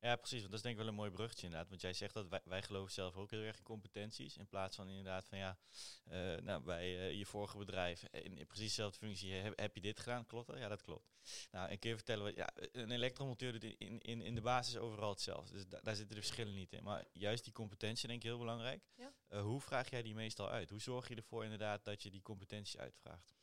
[0.00, 0.38] Ja, precies.
[0.38, 1.68] Want dat is denk ik wel een mooi bruggetje inderdaad.
[1.68, 4.36] Want jij zegt dat wij, wij geloven zelf ook heel erg in competenties.
[4.36, 5.58] In plaats van inderdaad van ja,
[6.04, 9.80] eh, nou, bij eh, je vorige bedrijf in, in precies dezelfde functie heb, heb je
[9.80, 10.26] dit gedaan.
[10.26, 10.58] Klopt dat?
[10.58, 11.08] Ja, dat klopt.
[11.50, 15.10] Nou, een keer vertellen we, ja, een elektromonteur doet in, in, in, de basis overal
[15.10, 15.52] hetzelfde.
[15.52, 16.82] Dus da- daar zitten de verschillen niet in.
[16.82, 18.82] Maar juist die competentie denk ik heel belangrijk.
[18.94, 19.12] Ja.
[19.28, 20.70] Eh, hoe vraag jij die meestal uit?
[20.70, 23.37] Hoe zorg je ervoor inderdaad dat je die competenties uitvraagt?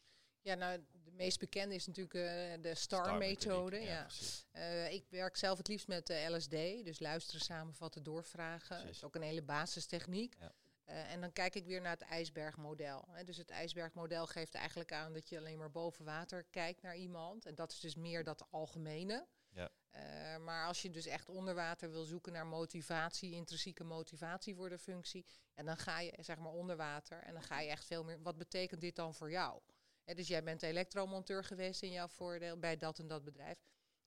[0.46, 3.80] Ja, nou, de meest bekende is natuurlijk eh, de STAR-methode.
[3.80, 4.08] Ja.
[4.52, 8.86] Eh, ik werk zelf het liefst met de LSD, dus luisteren, samenvatten, doorvragen.
[8.86, 10.36] Dat is ook een hele basistechniek.
[10.40, 10.52] Ja.
[10.86, 13.06] Eh, en dan kijk ik weer naar het ijsbergmodel.
[13.12, 13.24] Hè.
[13.24, 17.46] Dus het ijsbergmodel geeft eigenlijk aan dat je alleen maar boven water kijkt naar iemand.
[17.46, 19.28] En dat is dus meer dat algemene.
[19.50, 19.70] Ja.
[19.90, 24.70] Eh, maar als je dus echt onder water wil zoeken naar motivatie, intrinsieke motivatie voor
[24.70, 27.86] de functie, en dan ga je zeg maar onder water en dan ga je echt
[27.86, 28.22] veel meer.
[28.22, 29.62] Wat betekent dit dan voor jou?
[30.06, 33.58] Dus jij bent elektromonteur geweest in jouw voordeel bij dat en dat bedrijf.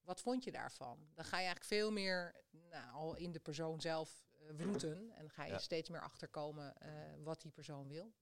[0.03, 1.09] Wat vond je daarvan?
[1.15, 5.13] Dan ga je eigenlijk veel meer nou, al in de persoon zelf eh, wroeten.
[5.13, 5.59] En dan ga je Ja.
[5.59, 6.91] steeds meer achterkomen eh,
[7.23, 8.13] wat die persoon wil.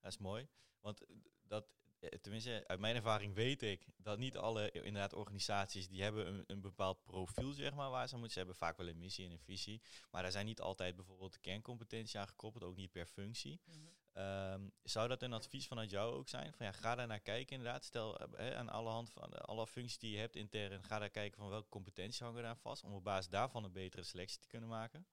[0.00, 0.48] Dat is mooi.
[0.80, 1.66] Want eh, dat,
[2.20, 6.60] tenminste, uit mijn ervaring weet ik dat niet alle inderdaad organisaties die hebben een, een
[6.60, 8.32] bepaald profiel, zeg maar, waar ze moeten.
[8.32, 9.82] Ze hebben vaak wel een missie en een visie.
[10.10, 13.60] Maar daar zijn niet altijd bijvoorbeeld de kerncompetentie aan gekoppeld, ook niet per functie.
[14.16, 16.52] Ehm, zou dat een advies vanuit jou ook zijn?
[16.52, 17.84] Van ja, ga daar naar kijken inderdaad.
[17.84, 21.38] Stel eh, aan alle hand van alle functies die je hebt intern, ga daar kijken
[21.38, 22.84] van welke competenties hangen daar vast.
[22.84, 25.06] Om op basis daarvan een betere selectie te kunnen maken.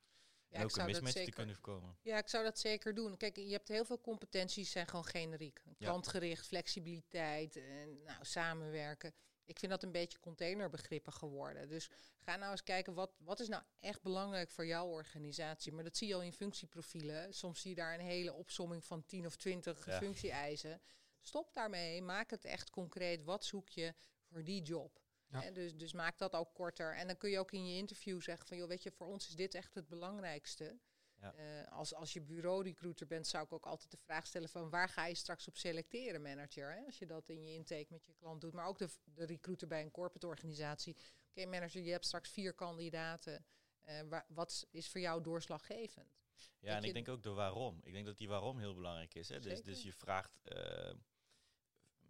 [0.48, 1.98] Ja, en ook een mismatch te zeker- kunnen voorkomen.
[2.02, 3.18] Ja, ik zou dat zeker doen.
[3.18, 5.64] Kijk, je hebt heel veel competenties zijn gewoon generiek.
[5.78, 9.14] Klantgericht, flexibiliteit, en, nou, samenwerken.
[9.46, 11.70] Ik vind dat een beetje containerbegrippen geworden.
[11.70, 15.72] Dus ga nou eens kijken, wat, wat is nou echt belangrijk voor jouw organisatie?
[15.72, 17.34] Maar dat zie je al in functieprofielen.
[17.34, 19.98] Soms zie je daar een hele opsomming van 10 of 20 Ja.
[19.98, 20.82] functie-eisen.
[21.22, 23.24] Stop daarmee, maak het echt concreet.
[23.24, 25.02] Wat zoek je voor die job?
[25.28, 25.52] Ja.
[25.52, 26.96] Dus, dus maak dat ook korter.
[26.96, 29.28] En dan kun je ook in je interview zeggen van, joh, weet je, voor ons
[29.28, 30.80] is dit echt het belangrijkste.
[31.24, 31.34] Ja.
[31.34, 34.90] Eh, als, als je bureau-recruiter bent, zou ik ook altijd de vraag stellen van waar
[34.90, 36.72] ga je straks op selecteren, manager?
[36.72, 36.86] Hè?
[36.86, 38.54] Als je dat in je intake met je klant doet.
[38.54, 40.96] Maar ook de, de recruiter bij een corporate organisatie.
[41.30, 43.46] Oké, manager, je hebt straks vier kandidaten.
[43.82, 46.22] Eh, waar, wat is voor jou doorslaggevend?
[46.60, 47.80] Ja, Dat en ik denk ook de waarom.
[47.84, 49.30] Ik denk dat die waarom heel belangrijk is.
[49.30, 49.40] Hè?
[49.40, 50.94] Dus, dus je vraagt eh,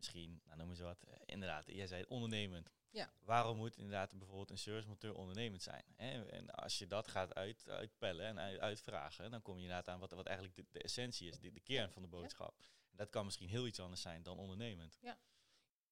[0.03, 2.69] misschien, nou noem eens wat, eh, inderdaad, jij zei ondernemend.
[2.89, 3.13] Ja.
[3.19, 5.83] Waarom moet inderdaad bijvoorbeeld een servicemonteur ondernemend zijn?
[5.95, 6.25] Hè?
[6.25, 9.99] En als je dat gaat uit, uitpellen en uit- uitvragen, dan kom je inderdaad aan
[9.99, 12.55] wat, wat eigenlijk de, de essentie is, de, de kern van de boodschap.
[12.91, 14.97] Dat kan misschien heel iets anders zijn dan ondernemend.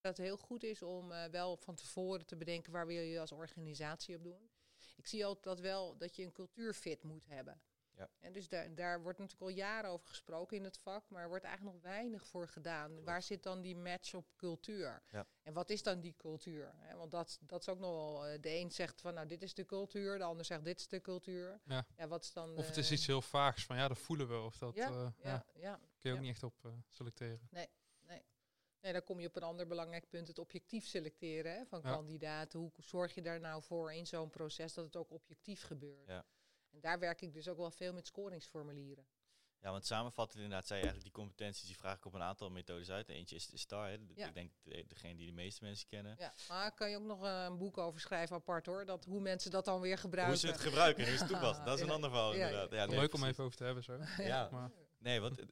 [0.01, 3.19] Dat het heel goed is om eh, wel van tevoren te bedenken waar wil je
[3.19, 4.49] als organisatie op doen.
[4.95, 7.61] Ik zie altijd dat wel dat je een cultuurfit moet hebben.
[7.97, 8.09] Ja.
[8.19, 11.29] En dus daar, daar wordt natuurlijk al jaren over gesproken in het vak, maar er
[11.29, 13.03] wordt eigenlijk nog weinig voor gedaan.
[13.03, 15.03] Waar zit dan die match op cultuur?
[15.11, 15.27] Ja.
[15.43, 16.71] En wat is dan die cultuur?
[16.75, 19.41] Hè, want dat, dat is ook nog wel, eh, de een zegt van nou dit
[19.43, 21.61] is de cultuur, de ander zegt dit is de cultuur.
[21.65, 22.07] Ja.
[22.07, 22.55] wat is dan...
[22.57, 24.39] Of het is iets heel vaags van ja, dat voelen we.
[24.39, 25.75] Of dat Ja, eh, ja, ja, ja.
[25.75, 26.21] kun je ook ja.
[26.21, 27.47] niet echt op eh, selecteren.
[28.81, 31.91] Nee, dan kom je op een ander belangrijk punt, het objectief selecteren hè, van Ja.
[31.91, 32.59] kandidaten.
[32.59, 36.07] Hoe zorg je daar nou voor in zo'n proces dat het ook objectief gebeurt?
[36.07, 36.25] Ja.
[36.71, 39.05] En daar werk ik dus ook wel veel met scoringsformulieren.
[39.61, 42.49] Ja, want samenvattend inderdaad zei je eigenlijk die competenties, die vraag ik op een aantal
[42.49, 43.09] methodes uit.
[43.09, 43.97] Eentje is de STAR, hè.
[44.15, 44.27] Ja.
[44.27, 46.15] ik denk de, degene die de meeste mensen kennen.
[46.19, 49.19] Ja, maar kan je ook nog eh, een boek over schrijven apart hoor, dat, hoe
[49.19, 50.39] mensen dat dan weer gebruiken.
[50.39, 52.47] Hoe ze het gebruiken en hoe ze het toepassen, dat is een ander verhaal Ja,
[52.47, 52.71] inderdaad.
[52.71, 53.97] Ja, nee, Leuk om even over te hebben zo.
[54.17, 55.45] Ja, Maar nee, want eh,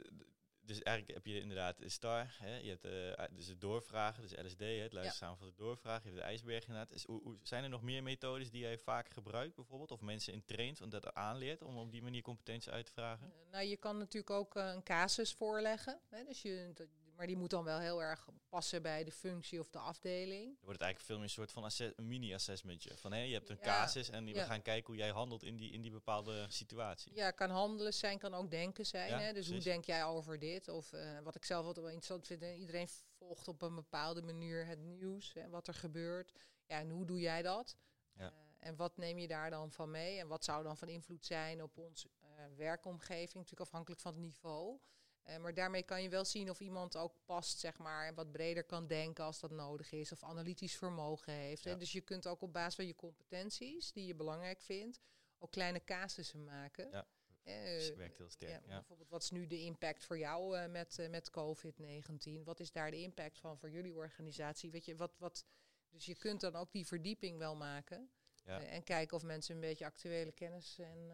[0.70, 4.32] dus eigenlijk heb je inderdaad de STAR, hè, je hebt eh, dus het doorvragen, dus
[4.32, 6.92] LSD, hè, het luisteren samen van de doorvragen, je hebt de ijsberg inderdaad.
[6.92, 10.34] Is, hoe, hoe- zijn er nog meer methodes die jij vaak gebruikt bijvoorbeeld, of mensen
[10.34, 13.32] in traint, om dat aanleert, om op die manier competenties uit te vragen?
[13.34, 16.00] Eh, nou, je kan natuurlijk ook eh, een casus voorleggen.
[16.10, 16.74] Hè, dus je,
[17.20, 20.46] maar die moet dan wel heel erg passen bij de functie of de afdeling.
[20.46, 22.98] Dan wordt het eigenlijk veel meer een soort van een mini-assessmentje.
[22.98, 24.46] Van hé, je hebt een Ja, casus en we ja.
[24.46, 27.16] gaan kijken hoe jij handelt in die, in die bepaalde situatie.
[27.16, 29.10] Ja, kan handelen zijn, kan ook denken zijn.
[29.10, 29.34] Ja, hè?
[29.34, 30.68] Dus hoe denk jij over dit?
[30.68, 34.22] Of eh, wat ik zelf altijd wel interessant vind, hè, iedereen volgt op een bepaalde
[34.22, 36.32] manier het nieuws, hè, wat er gebeurt.
[36.66, 37.78] Ja, en hoe doe jij dat?
[38.14, 38.32] Ja.
[38.32, 40.20] Eh, en wat neem je daar dan van mee?
[40.20, 43.34] En wat zou dan van invloed zijn op ons eh, werkomgeving?
[43.34, 44.80] Natuurlijk afhankelijk van het niveau.
[45.24, 48.32] Eh, maar daarmee kan je wel zien of iemand ook past, zeg maar, en wat
[48.32, 51.64] breder kan denken als dat nodig is, of analytisch vermogen heeft.
[51.64, 51.78] Hè?
[51.78, 55.00] Dus je kunt ook op basis van je competenties, die je belangrijk vindt,
[55.38, 56.90] ook kleine casussen maken.
[56.92, 57.08] Ja.
[57.44, 58.52] Het werkt heel sterk.
[58.52, 62.44] ja, Ja, Bijvoorbeeld, wat is nu de impact voor jou eh, met, met COVID-19?
[62.44, 64.72] Wat is daar de impact van voor jullie organisatie?
[64.72, 65.46] Weet je, wat, wat,
[65.90, 68.10] dus je kunt dan ook die verdieping wel maken.
[68.44, 68.62] Ja.
[68.62, 71.12] en kijken of mensen een beetje actuele kennis en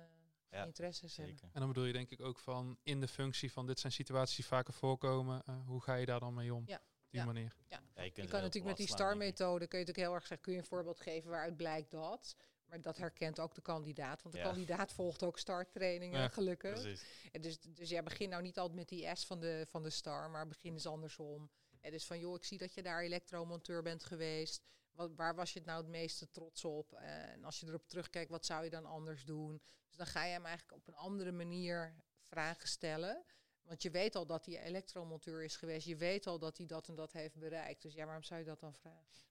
[0.56, 1.40] Ja, interesses hebben.
[1.42, 4.36] En dan bedoel je denk ik ook van in de functie van dit zijn situaties
[4.36, 5.42] die vaker voorkomen.
[5.46, 6.64] eh, hoe ga je daar dan mee om?
[6.68, 6.76] Ja.
[6.76, 7.26] Op die Ja.
[7.26, 7.56] manier.
[7.68, 8.88] Ja, je, kunt Je kan natuurlijk met die.
[8.88, 12.36] STAR-methode, kun je natuurlijk heel erg zeggen, kun je een voorbeeld geven waaruit blijkt dat.
[12.66, 14.48] Maar dat herkent ook de kandidaat, want de Ja.
[14.48, 16.82] kandidaat volgt ook STAR-trainingen, Ja, gelukkig.
[16.82, 17.04] Precies.
[17.32, 19.90] En dus, dus jij begint nou niet altijd met die S van de, van de
[19.90, 21.50] star, maar begin eens andersom.
[21.82, 24.62] En dus van, joh, ik zie dat je daar elektromonteur bent geweest.
[24.96, 26.94] Wat, waar was je het nou het meeste trots op?
[26.94, 29.62] En als je erop terugkijkt, wat zou je dan anders doen?
[29.88, 33.26] Dus dan ga je hem eigenlijk op een andere manier vragen stellen.
[33.66, 35.88] Want je weet al dat hij elektromonteur is geweest.
[35.88, 37.82] Je weet al dat hij dat en dat heeft bereikt.
[37.82, 39.24] Dus ja, waarom zou je dat dan vragen?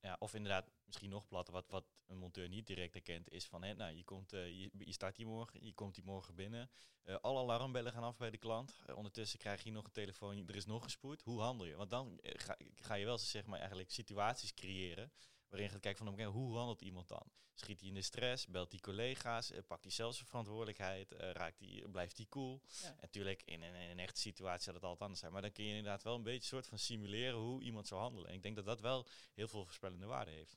[0.00, 3.62] Ja, of inderdaad, misschien nog platter, wat, wat een monteur niet direct herkent, is van,
[3.62, 6.70] hè, nou, je, komt, eh, je, je start hier morgen, je komt hier morgen binnen,
[7.02, 10.48] eh, alle alarmbellen gaan af bij de klant, Eh, ondertussen krijg je nog een telefoon,
[10.48, 11.76] er is nog gespoed, hoe handel je?
[11.76, 15.12] Want dan ga, ga je wel, zeg maar, eigenlijk situaties creëren,
[15.52, 17.26] waarin je gaat kijken van, oké, hoe handelt iemand dan?
[17.54, 21.30] Schiet hij in de stress, belt hij collega's, eh, pakt hij zelfs zijn verantwoordelijkheid, eh,
[21.30, 22.60] raakt hij, blijft hij cool?
[22.82, 22.88] Ja.
[22.88, 25.52] En natuurlijk, in, een- in een echte situatie zou dat altijd anders zijn, maar dan
[25.52, 28.28] kun je inderdaad wel een beetje soort van simuleren hoe iemand zou handelen.
[28.28, 30.56] En ik denk dat dat wel heel veel voorspellende waarde heeft.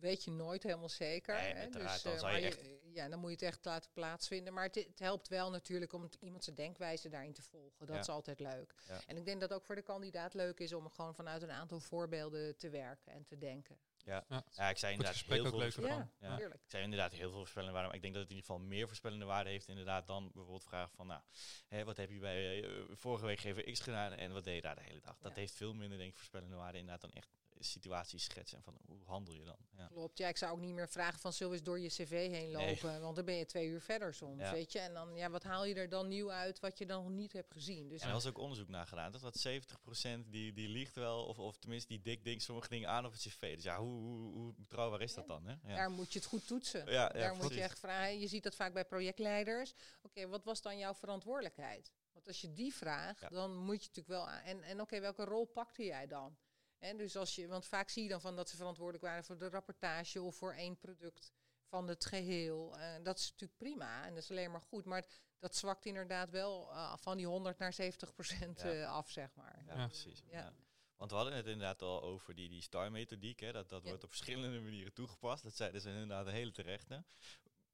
[0.00, 1.34] Weet je nooit helemaal zeker.
[1.34, 1.58] Nee, hè?
[1.60, 4.52] uiteraard, Dus, dan eh, je je- ja, dan moet je het echt laten plaatsvinden.
[4.52, 7.86] Maar het, het helpt wel natuurlijk om iemand zijn denkwijze daarin te volgen.
[7.86, 8.00] Dat Ja.
[8.00, 8.74] is altijd leuk.
[8.88, 9.00] Ja.
[9.06, 11.80] En ik denk dat ook voor de kandidaat leuk is om gewoon vanuit een aantal
[11.80, 13.78] voorbeelden te werken en te denken.
[14.04, 14.44] Ja, Ja.
[14.50, 16.28] ja ik zei inderdaad heel ook veel voorspellende- van.
[16.28, 16.46] Ja, Ja.
[16.46, 18.68] Ik zei inderdaad heel veel voorspellende waarde, maar ik denk dat het in ieder geval
[18.68, 21.22] meer voorspellende waarde heeft inderdaad dan bijvoorbeeld vragen van, nou,
[21.68, 24.60] hè, wat heb je bij eh, vorige week geven X gedaan en wat deed je
[24.60, 25.18] daar de hele dag?
[25.18, 25.40] Dat Ja.
[25.40, 27.28] heeft veel minder denk ik voorspellende waarde inderdaad dan echt
[27.60, 29.56] situaties schetsen en van hoe handel je dan?
[29.76, 29.86] Ja.
[29.86, 30.18] Klopt.
[30.18, 32.30] Ja, ik zou ook niet meer vragen van zullen we eens door je cv heen
[32.30, 32.66] Nee.
[32.68, 33.00] lopen.
[33.00, 34.52] Want dan ben je twee uur verder soms, Ja.
[34.52, 34.78] weet je.
[34.78, 37.32] En dan, ja, wat haal je er dan nieuw uit wat je dan nog niet
[37.32, 37.88] hebt gezien?
[37.88, 39.12] Dus En er was ook onderzoek naar gedaan.
[39.12, 42.88] Dat wat 70% die, die liegt wel, of, of tenminste die dik ding sommige dingen
[42.88, 43.54] aan op het cv.
[43.54, 45.46] Dus ja, hoe, hoe, hoe betrouwbaar is dat dan?
[45.46, 45.54] Hè?
[45.64, 45.76] Ja.
[45.76, 46.86] Daar moet je het goed toetsen.
[46.86, 48.18] Daar moet je echt vragen.
[48.18, 49.74] Je ziet dat vaak bij projectleiders.
[50.02, 51.92] Oké, wat was dan jouw verantwoordelijkheid?
[52.12, 54.42] Want als je die vraagt, dan moet je natuurlijk wel aan.
[54.42, 56.36] En, en oké, welke rol pakte jij dan?
[56.78, 59.38] En dus als je, want vaak zie je dan van dat ze verantwoordelijk waren voor
[59.38, 61.32] de rapportage of voor één product
[61.64, 62.78] van het geheel.
[62.78, 64.84] Eh, dat is natuurlijk prima en dat is alleen maar goed.
[64.84, 65.06] Maar
[65.38, 68.72] dat zwakt inderdaad wel eh, van die 100 naar 70 procent Ja.
[68.72, 69.62] eh, af, zeg maar.
[69.66, 69.86] Ja, Ja.
[69.86, 70.22] precies.
[70.30, 70.38] Ja.
[70.38, 70.52] Ja.
[70.96, 73.40] Want we hadden het inderdaad al over die, die STAR-methodiek.
[73.40, 73.88] hè, Dat, dat Ja.
[73.88, 75.42] wordt op verschillende manieren toegepast.
[75.42, 77.04] Dat zeiden ze inderdaad een hele terechte.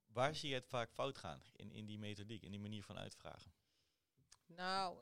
[0.07, 2.97] Waar zie je het vaak fout gaan in, in die methodiek, in die manier van
[2.97, 3.53] uitvragen?
[4.45, 4.97] Nou,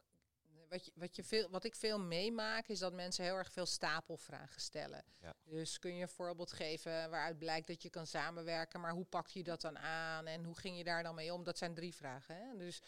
[0.74, 3.66] wat, je, wat, je veel, wat ik veel meemaak is dat mensen heel erg veel
[3.66, 5.04] stapelvragen stellen.
[5.22, 5.34] Ja.
[5.44, 9.28] Dus kun je een voorbeeld geven waaruit blijkt dat je kan samenwerken, maar hoe pak
[9.28, 11.44] je dat dan aan en hoe ging je daar dan mee om?
[11.44, 12.36] Dat zijn drie vragen.
[12.36, 12.58] Hè?
[12.58, 12.82] Dus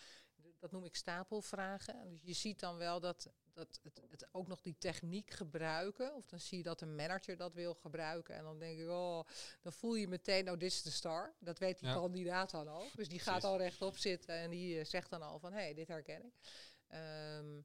[0.59, 2.09] dat noem ik stapelvragen.
[2.09, 6.15] Dus je ziet dan wel dat, dat het, het ook nog die techniek gebruiken.
[6.15, 8.35] Of dan zie je dat een manager dat wil gebruiken.
[8.35, 9.23] En dan denk ik, oh,
[9.61, 11.33] dan voel je meteen, nou, dit is de star.
[11.39, 11.93] Dat weet die Ja.
[11.93, 12.95] kandidaat dan ook.
[12.95, 13.49] Dus die gaat Precies.
[13.49, 16.33] al rechtop zitten en die eh, zegt dan al van, hé, hey, dit herken ik.
[16.87, 17.61] Ehm,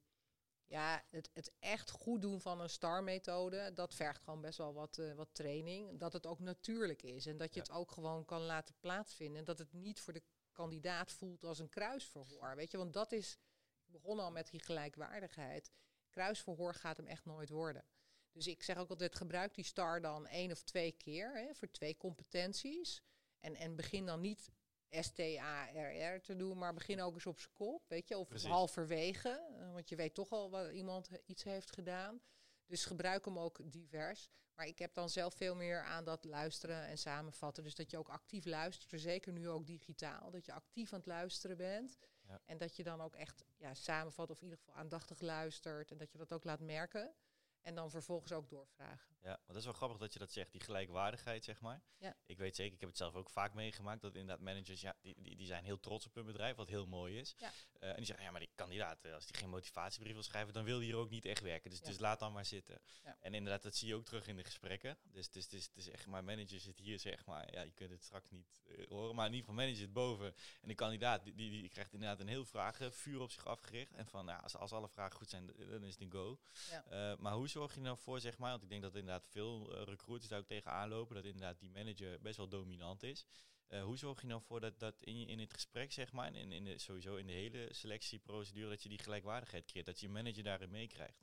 [0.67, 4.99] ja, het, het echt goed doen van een STAR-methode, dat vergt gewoon best wel wat,
[4.99, 5.99] eh, wat training.
[5.99, 7.67] Dat het ook natuurlijk is en dat je Ja.
[7.67, 9.39] het ook gewoon kan laten plaatsvinden.
[9.39, 12.57] En dat het niet voor de kandidaat voelt als een kruisverhoor.
[12.57, 13.39] Weet je, want dat is,
[13.87, 15.71] ik begon al met die gelijkwaardigheid.
[16.11, 17.85] Kruisverhoor gaat hem echt nooit worden.
[18.33, 21.71] Dus ik zeg ook altijd, gebruik die STAR dan één of twee keer hè, voor
[21.71, 23.03] twee competenties.
[23.41, 24.51] En, en begin dan niet
[24.91, 28.49] S-T-A-R-R te doen, maar begin ook eens op zijn kop, weet je, of Precies.
[28.49, 32.21] halverwege, eh, want je weet toch al wat iemand iets heeft gedaan.
[32.67, 34.31] Dus gebruik hem ook divers.
[34.55, 37.65] Maar ik heb dan zelf veel meer aan dat luisteren en samenvatten.
[37.65, 40.31] Dus dat je ook actief luistert, zeker nu ook digitaal.
[40.31, 41.99] Dat je actief aan het luisteren bent.
[42.27, 42.41] Ja.
[42.47, 45.91] En dat je dan ook echt ja, samenvat of in ieder geval aandachtig luistert.
[45.91, 47.15] En dat je dat ook laat merken.
[47.63, 49.11] En dan vervolgens ook doorvragen.
[49.23, 51.83] Ja, maar dat is wel grappig dat je dat zegt, die gelijkwaardigheid, zeg maar.
[51.99, 52.17] Ja.
[52.27, 55.15] Ik weet zeker, ik heb het zelf ook vaak meegemaakt, dat inderdaad managers, ja, die,
[55.23, 57.35] die, die zijn heel trots op hun bedrijf, wat heel mooi is.
[57.39, 57.51] Ja.
[57.73, 60.53] Eh, en die zeggen, ja, maar die kandidaat, eh, als die geen motivatiebrief wil schrijven,
[60.53, 61.71] dan wil die hier ook niet echt werken.
[61.71, 61.87] Dus, Ja.
[61.87, 62.81] dus laat dan maar zitten.
[63.05, 63.17] Ja.
[63.21, 64.99] En inderdaad, dat zie je ook terug in de gesprekken.
[65.03, 68.05] Dus, dus, dus, dus echt, maar manager zit hier, zeg maar, ja, je kunt het
[68.05, 70.35] straks niet eh, horen, maar in ieder geval manager zit boven.
[70.61, 73.95] En de kandidaat, die, die, die krijgt inderdaad een heel vragenvuur op zich afgericht.
[73.95, 76.39] En van, nou, als, als alle vragen goed zijn, dan is het een go.
[76.71, 77.17] Ja.
[77.19, 79.83] Maar hoe zorg je nou voor, zeg maar, want ik denk dat inderdaad veel eh,
[79.85, 83.27] recruiters daar ook tegen aanlopen, dat inderdaad die manager best wel dominant is.
[83.67, 86.35] Eh, hoe zorg je nou voor dat, dat in, in het gesprek, zeg maar, en
[86.35, 90.07] in, in de, sowieso in de hele selectieprocedure, dat je die gelijkwaardigheid creëert, dat je
[90.07, 91.23] je manager daarin meekrijgt?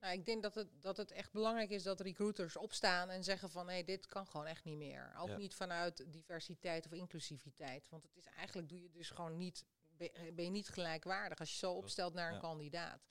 [0.00, 3.50] Nou, ik denk dat het, dat het echt belangrijk is dat recruiters opstaan en zeggen
[3.50, 5.14] van hé, dit kan gewoon echt niet meer.
[5.18, 5.36] Ook Ja.
[5.36, 7.88] niet vanuit diversiteit of inclusiviteit.
[7.88, 9.64] Want het is eigenlijk doe je dus gewoon niet,
[9.98, 12.40] ben ben je niet gelijkwaardig als je zo opstelt naar een Ja.
[12.40, 13.06] kandidaat.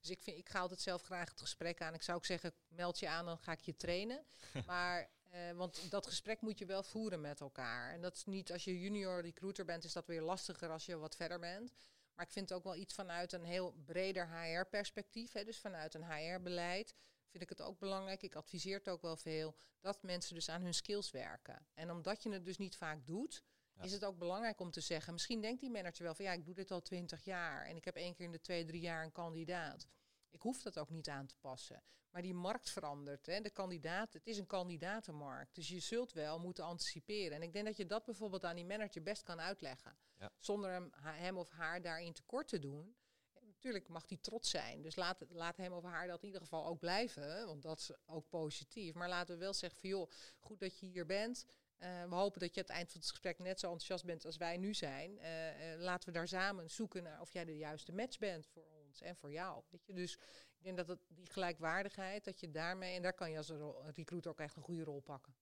[0.00, 1.94] Dus ik, vind, ik ga altijd zelf graag het gesprek aan.
[1.94, 4.24] Ik zou ook zeggen, meld je aan, dan ga ik je trainen.
[4.66, 7.92] maar, eh, want dat gesprek moet je wel voeren met elkaar.
[7.92, 10.96] En dat is niet, als je junior recruiter bent, is dat weer lastiger als je
[10.96, 11.72] wat verder bent.
[12.14, 15.32] Maar ik vind het ook wel iets vanuit een heel breder HR-perspectief.
[15.32, 16.94] Dus vanuit een HR-beleid
[17.30, 18.22] vind ik het ook belangrijk.
[18.22, 21.66] Ik adviseer het ook wel veel dat mensen dus aan hun skills werken.
[21.74, 23.42] En omdat je het dus niet vaak doet,
[23.80, 23.86] Ja.
[23.86, 25.12] is het ook belangrijk om te zeggen.
[25.12, 27.84] Misschien denkt die manager wel van ja, ik doe dit al twintig jaar en ik
[27.84, 29.86] heb één keer in de twee, drie jaar een kandidaat.
[30.30, 31.82] Ik hoef dat ook niet aan te passen.
[32.10, 33.26] Maar die markt verandert.
[33.26, 33.40] Hè.
[33.40, 35.54] De kandidaat, het is een kandidatenmarkt.
[35.54, 37.36] Dus je zult wel moeten anticiperen.
[37.36, 39.96] En ik denk dat je dat bijvoorbeeld aan die manager best kan uitleggen.
[40.18, 40.32] Ja.
[40.38, 42.96] Zonder hem, hem of haar daarin tekort te doen.
[43.32, 44.82] En natuurlijk mag die trots zijn.
[44.82, 47.46] Dus laat, laat hem of haar dat in ieder geval ook blijven.
[47.46, 48.94] Want dat is ook positief.
[48.94, 51.44] Maar laten we wel zeggen van joh, goed dat je hier bent.
[51.80, 54.24] Eh, we hopen dat je aan het eind van het gesprek net zo enthousiast bent
[54.24, 55.18] als wij nu zijn.
[55.18, 58.64] Eh, eh, laten we daar samen zoeken naar of jij de juiste match bent voor
[58.84, 59.62] ons en voor jou.
[59.70, 59.92] Weet je?
[59.92, 60.14] Dus
[60.56, 63.72] ik denk dat het, die gelijkwaardigheid, dat je daarmee, en daar kan je als een
[63.94, 65.34] recruiter ook echt een goede rol pakken.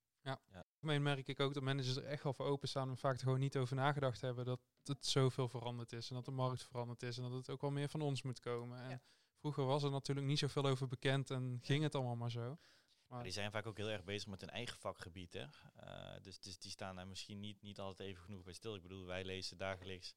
[0.73, 3.39] Algemeen merk ik ook dat managers er echt wel voor openstaan, maar vaak er gewoon
[3.39, 7.17] niet over nagedacht hebben dat het zoveel veranderd is en dat de markt veranderd is
[7.17, 8.79] en dat het ook wel meer van ons moet komen.
[8.79, 9.01] En Ja.
[9.37, 12.59] vroeger was er natuurlijk niet zoveel over bekend en ging het allemaal maar zo.
[13.09, 15.33] Maar die zijn vaak ook heel erg bezig met hun eigen vakgebied.
[15.33, 15.47] Hè?
[15.77, 18.75] Eh, dus, dus die staan daar misschien niet, niet altijd even genoeg bij stil.
[18.75, 20.15] Ik bedoel, wij lezen dagelijks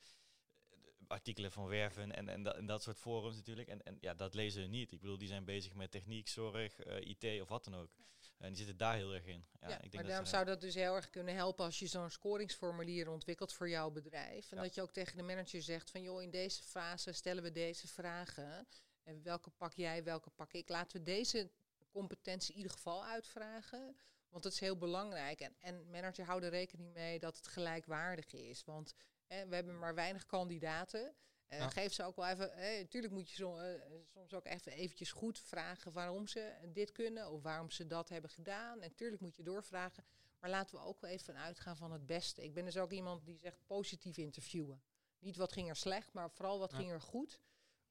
[0.69, 0.77] eh,
[1.07, 3.67] artikelen van Werven en, en, dat, en dat soort forums natuurlijk.
[3.67, 4.91] En, en ja, dat lezen ze niet.
[4.91, 7.89] Ik bedoel, die zijn bezig met techniek, zorg, eh, IT of wat dan ook.
[8.37, 9.45] En die zitten daar heel erg in.
[9.61, 11.79] Ja, Ja, ik denk maar dat daarom zou dat dus heel erg kunnen helpen als
[11.79, 14.51] je zo'n scoringsformulier ontwikkelt voor jouw bedrijf.
[14.51, 14.63] En Ja.
[14.63, 17.87] dat je ook tegen de manager zegt van joh, in deze fase stellen we deze
[17.87, 18.67] vragen.
[19.03, 20.69] En welke pak jij, welke pak ik?
[20.69, 21.51] Laten we deze
[21.91, 23.95] competentie in ieder geval uitvragen.
[24.29, 25.39] Want dat is heel belangrijk.
[25.39, 28.63] En, en manager houden rekening mee dat het gelijkwaardig is.
[28.63, 28.93] Want
[29.27, 31.15] hè, we hebben maar weinig kandidaten.
[31.47, 31.69] Ja.
[31.69, 32.51] Geef ze ook wel even.
[32.79, 33.81] Natuurlijk moet je zo, eh,
[34.13, 38.29] soms ook even eventjes goed vragen waarom ze dit kunnen of waarom ze dat hebben
[38.29, 38.81] gedaan.
[38.81, 40.05] En natuurlijk moet je doorvragen.
[40.39, 42.43] Maar laten we ook wel even uitgaan van het beste.
[42.43, 44.83] Ik ben dus ook iemand die zegt positief interviewen.
[45.19, 46.77] Niet wat ging er slecht, maar vooral wat Ja.
[46.77, 47.39] ging er goed.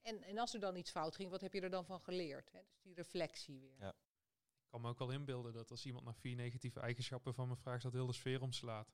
[0.02, 2.52] En, en als er dan iets fout ging, wat heb je er dan van geleerd?
[2.52, 2.60] Hè?
[2.68, 3.76] Dus die reflectie weer.
[3.78, 3.88] Ja.
[3.88, 7.56] Ik kan me ook wel inbeelden dat als iemand naar vier negatieve eigenschappen van me
[7.56, 8.92] vraagt, dat heel de sfeer omslaat.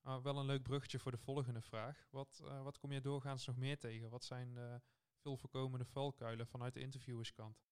[0.00, 2.06] Maar wel een leuk bruggetje voor de volgende vraag.
[2.10, 4.10] Wat, eh, wat kom je doorgaans nog meer tegen?
[4.10, 4.80] Wat zijn de
[5.16, 7.62] veel voorkomende valkuilen vanuit de interviewerskant?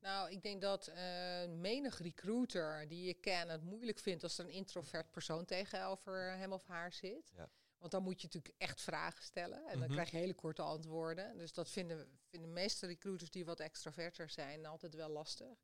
[0.00, 4.44] Nou, ik denk dat eh, menig recruiter die je ken het moeilijk vindt als er
[4.44, 7.32] een introvert persoon tegenover hem of haar zit.
[7.36, 7.48] Ja.
[7.86, 9.92] Want dan moet je natuurlijk echt vragen stellen en dan Mhm.
[9.92, 11.36] krijg je hele korte antwoorden.
[11.38, 15.58] Dus dat vinden, vinden de meeste recruiters die wat extroverter zijn altijd wel lastig.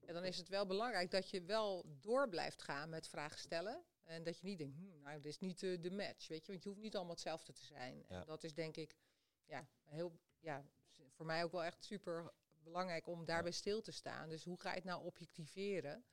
[0.00, 3.84] Ja, dan is het wel belangrijk dat je wel door blijft gaan met vragen stellen.
[4.04, 6.52] En dat je niet denkt, hm, nou, dit is niet eh, de match, weet je.
[6.52, 8.04] Want je hoeft niet allemaal hetzelfde te zijn.
[8.08, 8.20] Ja.
[8.20, 8.96] En dat is denk ik
[9.44, 10.64] ja, heel, ja,
[11.10, 14.28] voor mij ook wel echt super belangrijk om daarbij stil te staan.
[14.28, 16.04] Dus hoe ga je het nou objectiveren?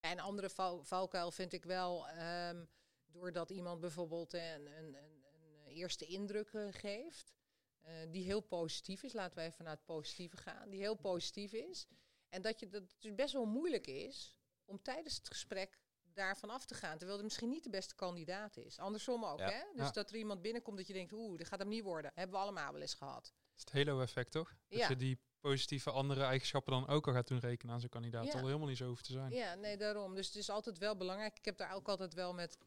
[0.00, 2.64] En andere val, valkuil vind ik wel, ehm,
[3.12, 7.32] doordat iemand bijvoorbeeld een, een, een, een eerste indruk eh, geeft,
[7.80, 9.12] eh, die heel positief is.
[9.12, 10.70] Laten we even naar het positieve gaan.
[10.70, 11.86] Die heel positief is.
[12.28, 16.50] En dat, je, dat het dus best wel moeilijk is om tijdens het gesprek daarvan
[16.50, 16.96] af te gaan.
[16.96, 18.78] Terwijl het misschien niet de beste kandidaat is.
[18.78, 19.50] Andersom ook, Ja.
[19.50, 19.62] hè?
[19.74, 19.90] Dus Ja.
[19.90, 22.10] dat er iemand binnenkomt dat je denkt, oeh, dit gaat hem niet worden.
[22.14, 23.22] Hebben we allemaal wel eens gehad.
[23.22, 24.54] Dat is het Halo-effect, toch?
[24.68, 24.88] Dat Ja.
[24.88, 28.24] je die positieve andere eigenschappen dan ook al gaat doen rekenen aan zo'n kandidaat.
[28.24, 28.32] Ja.
[28.32, 29.32] Er helemaal niet zo hoeft te zijn.
[29.32, 30.14] Ja, nee, daarom.
[30.14, 31.38] Dus het is altijd wel belangrijk.
[31.38, 32.58] Ik heb daar ook altijd wel met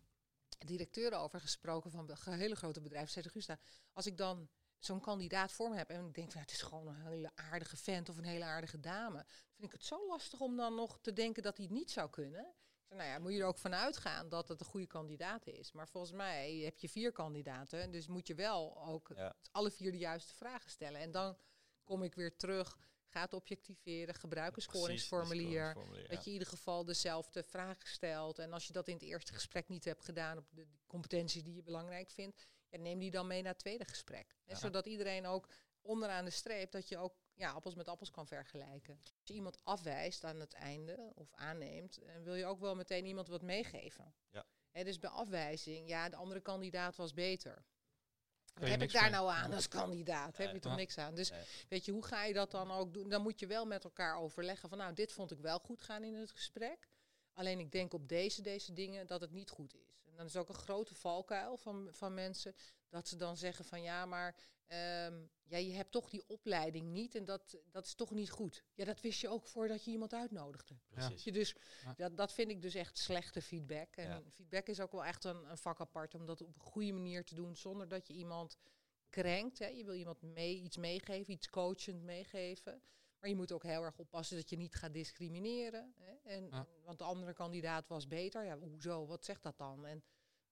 [0.59, 3.11] directeuren over gesproken van hele grote bedrijven.
[3.11, 3.59] Zeiden Gusta,
[3.93, 6.61] als ik dan zo'n kandidaat voor me heb en ik denk van ja, het is
[6.61, 10.39] gewoon een hele aardige vent of een hele aardige dame, vind ik het zo lastig
[10.39, 12.53] om dan nog te denken dat hij het niet zou kunnen.
[12.87, 15.71] Zei, nou ja, moet je er ook van uitgaan dat het een goede kandidaat is.
[15.71, 19.35] Maar volgens mij heb je vier kandidaten, dus moet je wel ook Ja.
[19.51, 21.01] alle vier de juiste vragen stellen.
[21.01, 21.37] En dan
[21.83, 22.77] kom ik weer terug,
[23.13, 25.73] gaat objectiveren, gebruik een Precies, scoringsformulier.
[26.08, 28.39] Dat je in ieder geval dezelfde vragen stelt.
[28.39, 31.56] En als je dat in het eerste gesprek niet hebt gedaan op de, competenties die
[31.56, 34.36] je belangrijk vindt, ja, neem die dan mee naar het tweede gesprek.
[34.45, 34.56] Ja.
[34.56, 35.49] zodat iedereen ook
[35.82, 38.99] onderaan de streep, dat je ook ja, appels met appels kan vergelijken.
[39.04, 43.06] Als je iemand afwijst aan het einde of aanneemt, en wil je ook wel meteen
[43.06, 44.15] iemand wat meegeven.
[44.30, 44.45] Ja.
[44.69, 47.65] Hè, dus bij afwijzing, ja, de andere kandidaat was beter.
[48.53, 49.11] Wat heb ik daar mee.
[49.11, 50.37] nou aan als kandidaat?
[50.37, 51.15] Heb je toch niks aan?
[51.15, 51.43] Dus Nee.
[51.69, 53.09] Weet je, hoe ga je dat dan ook doen?
[53.09, 56.03] Dan moet je wel met elkaar overleggen van, nou, dit vond ik wel goed gaan
[56.03, 56.89] in het gesprek.
[57.33, 60.01] Alleen ik denk op deze, deze dingen dat het niet goed is.
[60.05, 62.55] En dan is ook een grote valkuil van, van mensen
[62.93, 64.36] dat ze dan zeggen van, ja, maar
[64.67, 68.63] ehm, ja, je hebt toch die opleiding niet en dat, dat is toch niet goed.
[68.73, 70.75] Ja, dat wist je ook voordat je iemand uitnodigde.
[70.89, 71.23] Precies.
[71.23, 71.93] Je dus, Ja.
[71.93, 73.95] dat, dat vind ik dus echt slechte feedback.
[73.95, 74.21] En Ja.
[74.34, 77.23] feedback is ook wel echt een, een vak apart om dat op een goede manier
[77.25, 78.58] te doen zonder dat je iemand
[79.10, 79.60] krenkt.
[79.60, 79.67] Hè.
[79.67, 82.82] Je wil iemand mee, iets meegeven, iets coachend meegeven.
[83.19, 85.93] Maar je moet ook heel erg oppassen dat je niet gaat discrimineren.
[85.97, 86.13] Hè.
[86.29, 86.67] En, Ja.
[86.84, 88.45] Want de andere kandidaat was beter.
[88.45, 89.06] Ja, hoezo?
[89.06, 89.86] Wat zegt dat dan?
[89.86, 90.03] En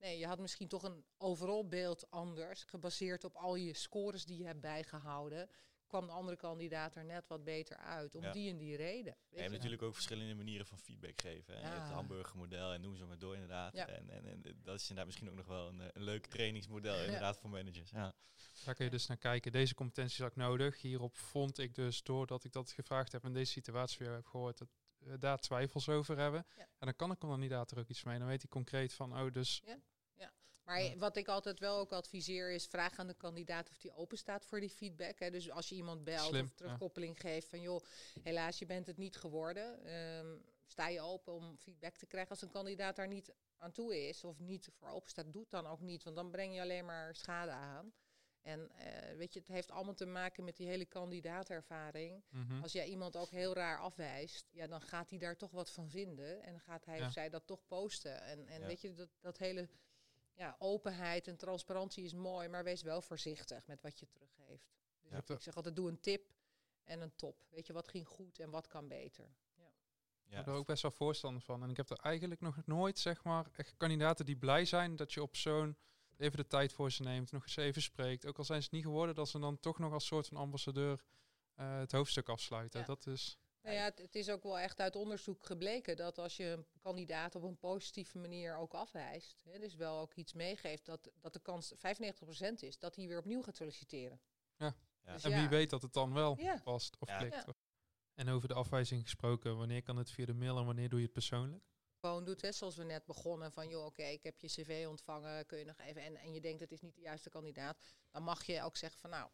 [0.01, 2.63] nee, je had misschien toch een overal beeld anders.
[2.63, 5.49] Gebaseerd op al je scores die je hebt bijgehouden.
[5.87, 8.15] Kwam de andere kandidaat er net wat beter uit.
[8.15, 8.31] Om Ja.
[8.31, 9.15] die en die reden.
[9.29, 11.53] je hebt natuurlijk ook verschillende manieren van feedback geven.
[11.53, 11.59] hè.
[11.59, 11.93] Je hebt het Ja.
[11.93, 13.73] hamburgermodel en noem zo maar door inderdaad.
[13.73, 13.87] Ja.
[13.87, 17.03] En, en, en dat is inderdaad misschien ook nog wel een, eh, een leuk trainingsmodel
[17.03, 17.89] inderdaad voor managers.
[17.89, 18.13] Ja.
[18.65, 19.51] Daar kun je dus naar kijken.
[19.51, 20.81] Deze competenties had ik nodig.
[20.81, 24.57] Hierop vond ik dus, doordat ik dat gevraagd heb en deze situatie weer heb gehoord,
[24.57, 26.45] dat we daar twijfels over hebben.
[26.57, 26.61] Ja.
[26.61, 28.17] En dan kan ik kandidaat er ook iets mee.
[28.19, 29.61] Dan weet hij concreet van, oh, dus
[30.63, 30.95] Maar Ja.
[30.97, 34.45] wat ik altijd wel ook adviseer is vraag aan de kandidaat of die open staat
[34.45, 35.19] voor die feedback.
[35.19, 35.31] Hè.
[35.31, 36.55] Dus als je iemand belt Slim, of ja.
[36.55, 37.83] terugkoppeling geeft van joh,
[38.23, 39.83] helaas je bent het niet geworden.
[39.85, 44.07] Ehm, sta je open om feedback te krijgen als een kandidaat daar niet aan toe
[44.07, 46.03] is of niet voor open staat, doe het dan ook niet.
[46.03, 47.93] Want dan breng je alleen maar schade aan.
[48.41, 52.23] En eh, weet je, het heeft allemaal te maken met die hele kandidaatervaring.
[52.29, 52.61] mhm.
[52.61, 55.89] Als jij iemand ook heel raar afwijst, ja, dan gaat hij daar toch wat van
[55.89, 56.41] vinden.
[56.43, 57.05] En dan gaat hij Ja.
[57.05, 58.21] of zij dat toch posten.
[58.21, 58.67] En, en Ja.
[58.67, 59.69] weet je, dat, dat hele
[60.33, 64.71] ja, openheid en transparantie is mooi, maar wees wel voorzichtig met wat je teruggeeft.
[65.01, 65.17] Dus Ja.
[65.17, 66.33] ik, ik zeg altijd, doe een tip
[66.83, 67.45] en een top.
[67.49, 69.25] Weet je, wat ging goed en wat kan beter.
[70.23, 71.63] Ik ben er ook best wel voorstander van.
[71.63, 75.13] En ik heb er eigenlijk nog nooit, zeg maar, echt kandidaten die blij zijn dat
[75.13, 75.77] je op zo'n
[76.17, 78.25] even de tijd voor ze neemt, nog eens even spreekt.
[78.25, 80.37] Ook al zijn ze het niet geworden, dat ze dan toch nog als soort van
[80.37, 81.03] ambassadeur
[81.55, 82.79] eh, het hoofdstuk afsluiten.
[82.79, 82.85] Ja.
[82.85, 83.39] Dat is.
[83.61, 86.65] Nou ja, het, het is ook wel echt uit onderzoek gebleken dat als je een
[86.81, 91.33] kandidaat op een positieve manier ook afwijst, hè, dus wel ook iets meegeeft, dat, dat
[91.33, 91.77] de kans 95%
[92.59, 94.19] is dat hij weer opnieuw gaat solliciteren.
[94.57, 94.75] Ja.
[95.05, 95.13] Ja.
[95.13, 95.39] Dus en ja.
[95.39, 96.59] wie weet dat het dan wel Ja.
[96.63, 97.17] past of Ja.
[97.17, 97.35] klikt.
[97.35, 97.53] Ja.
[98.13, 101.05] En over de afwijzing gesproken, wanneer kan het via de mail en wanneer doe je
[101.05, 101.63] het persoonlijk?
[102.01, 105.45] gewoon doet, hè, zoals we net begonnen, van joh, oké, ik heb je cv ontvangen,
[105.45, 107.77] kun je nog even, en, en je denkt het is niet de juiste kandidaat,
[108.11, 109.29] dan mag je ook zeggen van nou,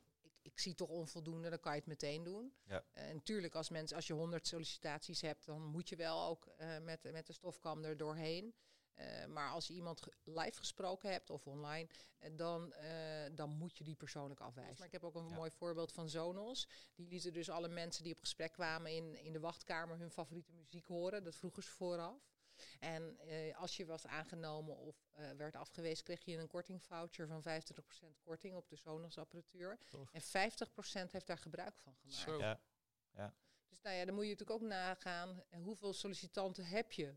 [0.47, 2.53] ik, zie toch onvoldoende, dan kan je het meteen doen.
[2.63, 2.83] Ja.
[2.93, 6.77] En natuurlijk, als, mensen, als je 100 sollicitaties hebt, dan moet je wel ook eh,
[6.79, 8.55] met, met de stofkam er doorheen.
[8.97, 13.77] Eh, maar als je iemand live gesproken hebt of online, eh, dan, eh, dan moet
[13.77, 14.75] je die persoonlijk afwijzen.
[14.77, 15.35] Maar ik heb ook een Ja.
[15.35, 16.67] mooi voorbeeld van Zonos.
[16.95, 20.51] Die lieten dus alle mensen die op gesprek kwamen in, in de wachtkamer hun favoriete
[20.53, 21.23] muziek horen.
[21.23, 22.36] Dat vroegen ze vooraf.
[22.79, 27.43] En eh, als je was aangenomen of eh, werd afgewezen, kreeg je een kortingvoucher van
[27.43, 29.77] 25% korting op de Sonos-apparatuur.
[30.11, 32.21] En 50% heeft daar gebruik van gemaakt.
[32.21, 32.39] Zo.
[32.39, 33.33] Ja.
[33.69, 37.15] Dus nou ja, dan moet je natuurlijk ook nagaan, eh, hoeveel sollicitanten heb je?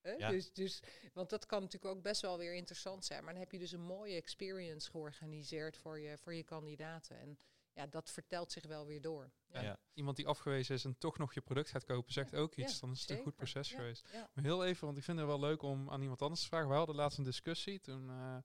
[0.00, 0.12] Hè?
[0.12, 0.30] Ja.
[0.30, 0.82] Dus, dus,
[1.12, 3.24] want dat kan natuurlijk ook best wel weer interessant zijn.
[3.24, 7.18] Maar dan heb je dus een mooie experience georganiseerd voor je, voor je kandidaten.
[7.18, 7.38] En
[7.72, 9.32] ja, dat vertelt zich wel weer door.
[9.62, 9.68] Ja.
[9.68, 9.78] Ja.
[9.94, 12.72] Iemand die afgewezen is en toch nog je product gaat kopen, zegt ook iets.
[12.72, 14.08] Ja, dan is het een goed proces Ja, geweest.
[14.12, 14.30] ja.
[14.32, 16.68] Maar heel even, want ik vind het wel leuk om aan iemand anders te vragen.
[16.68, 17.80] We hadden laatst een discussie.
[17.80, 18.36] Toen eh,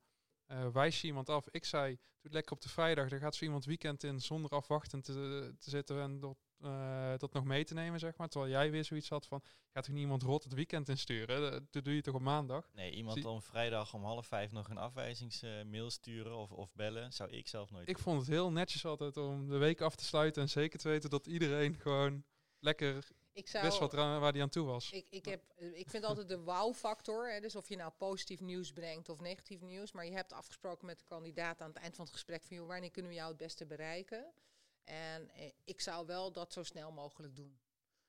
[0.46, 1.48] eh, wijs je iemand af.
[1.50, 3.10] Ik zei, doe het lekker op de vrijdag.
[3.10, 7.34] Dan gaat zo iemand weekend in zonder afwachtend te, te zitten en dat, uh, dat
[7.34, 8.28] nog mee te nemen, zeg maar.
[8.28, 9.42] Terwijl jij weer zoiets had van,
[9.74, 11.68] gaat toch niet iemand rot het weekend insturen?
[11.72, 12.70] Dat doe je toch op maandag?
[12.74, 17.14] Nee, iemand Zie- om vrijdag om half vijf nog een afwijzingsmail sturen of, of bellen,
[17.14, 18.04] zou ik zelf nooit Ik doen.
[18.04, 21.10] vond het heel netjes altijd om de week af te sluiten en zeker te weten
[21.10, 22.24] dat iedereen gewoon
[22.60, 24.92] lekker Ik zou, wist wat eraan, waar die aan toe was.
[24.92, 28.40] Ik, ik, heb, eh, ik vind altijd de wow-factor, hè, dus of je nou positief
[28.40, 31.96] nieuws brengt of negatief nieuws, maar je hebt afgesproken met de kandidaat aan het eind
[31.96, 34.34] van het gesprek van, joh, wanneer kunnen we jou het beste bereiken?
[34.84, 37.60] En eh, ik zou wel dat zo snel mogelijk doen.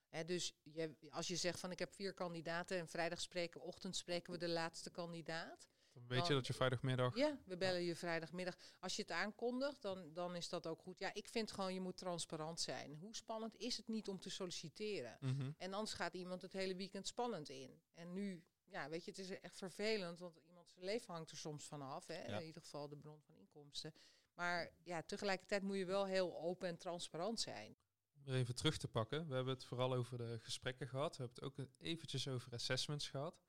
[0.09, 3.97] Hè, dus je, als je zegt van ik heb vier kandidaten en vrijdag spreken, ochtend
[3.97, 5.69] spreken we de laatste kandidaat.
[5.93, 7.17] Dan weet je dat je vrijdagmiddag...
[7.17, 8.57] Ja, we bellen je vrijdagmiddag.
[8.79, 10.99] Als je het aankondigt, dan, dan is dat ook goed.
[10.99, 12.95] Ja, ik vind gewoon je moet transparant zijn.
[12.95, 15.17] Hoe spannend is het niet om te solliciteren?
[15.21, 15.51] Mhm.
[15.59, 17.81] En anders gaat iemand het hele weekend spannend in.
[17.95, 21.37] En nu, ja, weet je, het is echt vervelend, want iemand zijn leven hangt er
[21.37, 22.07] soms vanaf.
[22.07, 22.27] Hè?
[22.27, 22.39] Ja.
[22.39, 23.95] In ieder geval de bron van inkomsten.
[24.35, 27.77] Maar ja, tegelijkertijd moet je wel heel open en transparant zijn.
[28.13, 29.29] Om er even terug te pakken.
[29.29, 31.17] We hebben het vooral over de gesprekken gehad.
[31.17, 33.41] We hebben het ook eventjes over assessments gehad.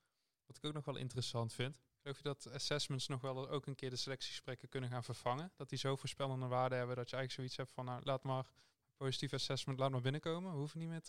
[0.46, 1.78] Wat ik ook nog wel interessant vind.
[2.02, 5.52] Geloof je dat assessments nog wel ook een keer de selectiegesprekken kunnen gaan vervangen?
[5.56, 8.48] Dat die zo voorspellende waarde hebben dat je eigenlijk zoiets hebt van, nou, laat maar
[8.98, 10.52] positief assessment, laat maar binnenkomen.
[10.52, 11.08] We hoeven niet met...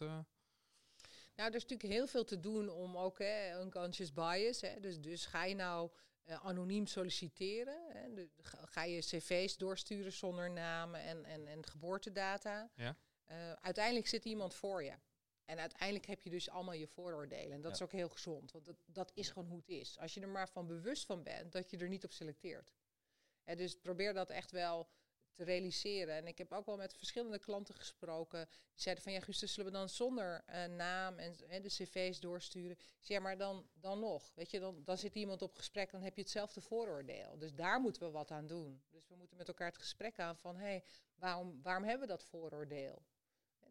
[1.36, 4.60] Nou, er is natuurlijk heel veel te doen om ook hè, unconscious bias.
[4.60, 5.90] Hè, dus, dus ga je nou
[6.24, 7.92] eh, anoniem solliciteren?
[7.92, 12.70] Hè, de- ga, je cv's doorsturen zonder naam en, en, en geboortedata?
[12.74, 12.96] Ja.
[13.24, 14.94] Eh, uiteindelijk zit iemand voor je.
[15.44, 17.52] En uiteindelijk heb je dus allemaal je vooroordelen.
[17.52, 17.76] En dat Ja.
[17.76, 19.98] is ook heel gezond, want dat, dat is gewoon hoe het is.
[19.98, 22.72] Als je er maar van bewust van bent dat je er niet op selecteert.
[23.42, 24.88] Hè, dus probeer dat echt wel
[25.35, 26.14] te realiseren.
[26.14, 28.47] En ik heb ook wel met verschillende klanten gesproken.
[28.49, 32.20] Die zeiden van ja, Guus, dus zullen we dan zonder eh, naam en de cv's
[32.20, 32.76] doorsturen?
[33.01, 34.32] Ja, maar dan, dan nog.
[34.35, 37.39] Weet je, dan, dan zit iemand op gesprek, dan heb je hetzelfde vooroordeel.
[37.39, 38.82] Dus daar moeten we wat aan doen.
[38.91, 42.12] Dus we moeten met elkaar het gesprek aan van hé, hey, waarom, waarom hebben we
[42.12, 43.03] dat vooroordeel?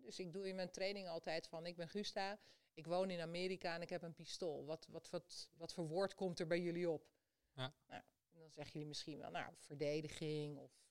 [0.02, 2.40] Dus ik doe in mijn training altijd van ik ben Gusta,
[2.74, 4.66] ik woon in Amerika en ik heb een pistool.
[4.66, 7.08] Wat, wat, wat, wat voor woord komt er bij jullie op?
[7.56, 7.74] Ja.
[7.88, 8.02] Nou,
[8.32, 10.83] en dan zeggen jullie misschien wel, nou, verdediging of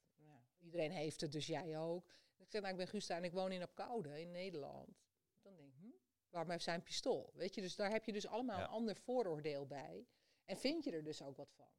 [0.62, 2.14] iedereen heeft het, dus jij ook.
[2.36, 5.02] Ik zeg, nou, ik ben Gusta en ik woon in Apkoude in Nederland.
[5.42, 5.86] Dan denk ik, hm,
[6.28, 7.30] waarom heeft zij een pistool?
[7.34, 8.64] Weet je, dus daar heb je dus allemaal Ja.
[8.64, 10.06] een ander vooroordeel bij.
[10.44, 11.70] En vind je er dus ook wat van.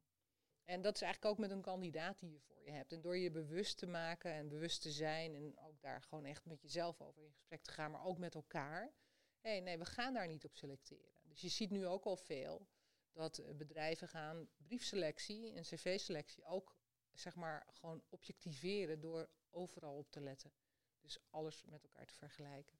[0.63, 2.91] En dat is eigenlijk ook met een kandidaat die je voor je hebt.
[2.93, 6.45] En door je bewust te maken en bewust te zijn en ook daar gewoon echt
[6.45, 8.93] met jezelf over in gesprek te gaan, maar ook met elkaar.
[9.39, 11.13] Hé, nee, we gaan daar niet op selecteren.
[11.21, 12.67] Dus je ziet nu ook al veel
[13.11, 16.75] dat eh, bedrijven gaan briefselectie en cv-selectie ook
[17.13, 20.51] zeg maar gewoon objectiveren door overal op te letten.
[21.01, 22.77] Dus alles met elkaar te vergelijken.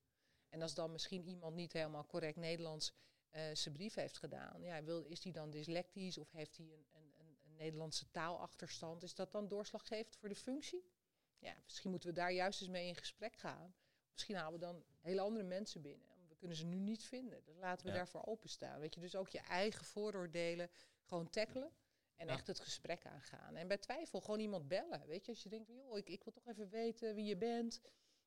[0.49, 2.93] En als dan misschien iemand niet helemaal correct Nederlands
[3.29, 6.85] eh, zijn brief heeft gedaan, ja, wil, is die dan dyslectisch of heeft hij een,
[6.91, 9.03] een, een, een Nederlandse taalachterstand?
[9.03, 10.91] Is dat dan doorslaggevend voor de functie?
[11.37, 13.75] Ja, misschien moeten we daar juist eens mee in gesprek gaan.
[14.11, 16.07] Misschien halen we dan hele andere mensen binnen.
[16.27, 17.43] We kunnen ze nu niet vinden.
[17.43, 17.97] Dus laten we Ja.
[17.97, 18.79] daarvoor openstaan.
[18.79, 20.69] Weet je, dus ook je eigen vooroordelen
[21.03, 21.71] gewoon tackelen.
[22.15, 22.33] En Ja.
[22.33, 23.55] echt het gesprek aangaan.
[23.55, 25.07] En bij twijfel gewoon iemand bellen.
[25.07, 27.81] Weet je, als je denkt, joh, ik, ik wil toch even weten wie je bent.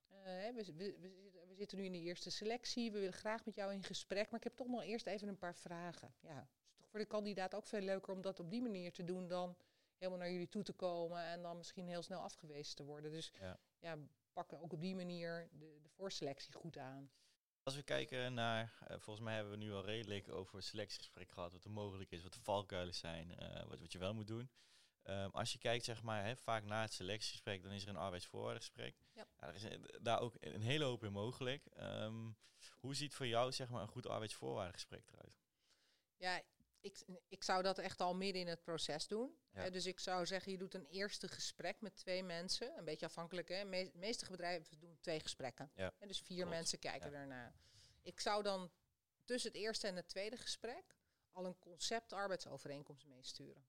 [0.09, 2.93] Eh, hè, we, we, we, zitten- we zitten nu in de eerste selectie.
[2.93, 4.31] We willen graag met jou in gesprek.
[4.31, 6.15] Maar ik heb toch nog eerst even een paar vragen.
[6.21, 8.93] Ja, het is toch voor de kandidaat ook veel leuker om dat op die manier
[8.93, 9.57] te doen dan
[9.97, 13.11] helemaal naar jullie toe te komen en dan misschien heel snel afgewezen te worden.
[13.11, 13.59] Dus Ja.
[13.79, 13.99] ja,
[14.33, 17.11] pakken ook op die manier de, de voorselectie goed aan.
[17.67, 21.53] Als we kijken naar, eh, volgens mij hebben we nu al redelijk over selectiegesprek gehad,
[21.53, 24.51] wat er mogelijk is, wat de valkuilen zijn, eh, wat, wat je wel moet doen.
[25.03, 27.97] Ehm, als je kijkt, zeg maar, hè, vaak na het selectiegesprek, dan is er een
[27.97, 28.97] arbeidsvoorwaardengesprek.
[29.13, 29.27] Ja.
[29.37, 31.67] er is daar ook een hele hoop in mogelijk.
[31.67, 32.31] Ehm,
[32.79, 35.41] hoe ziet voor jou, zeg maar, een goed arbeidsvoorwaardengesprek eruit?
[36.17, 36.43] Ja,
[36.81, 39.37] ik, ik zou dat echt al midden in het proces doen.
[39.53, 39.65] Ja.
[39.65, 42.79] Eh, dus ik zou zeggen, je doet een eerste gesprek met twee mensen.
[42.79, 43.71] Een beetje afhankelijk, hè.
[43.71, 45.71] De meeste bedrijven doen twee gesprekken.
[45.75, 46.51] Ja, dus vier klopt.
[46.51, 47.17] mensen kijken Ja.
[47.17, 47.55] daarna.
[48.03, 48.71] Ik zou dan
[49.25, 50.97] tussen het eerste en het tweede gesprek
[51.33, 53.67] al een concept arbeidsovereenkomst meesturen.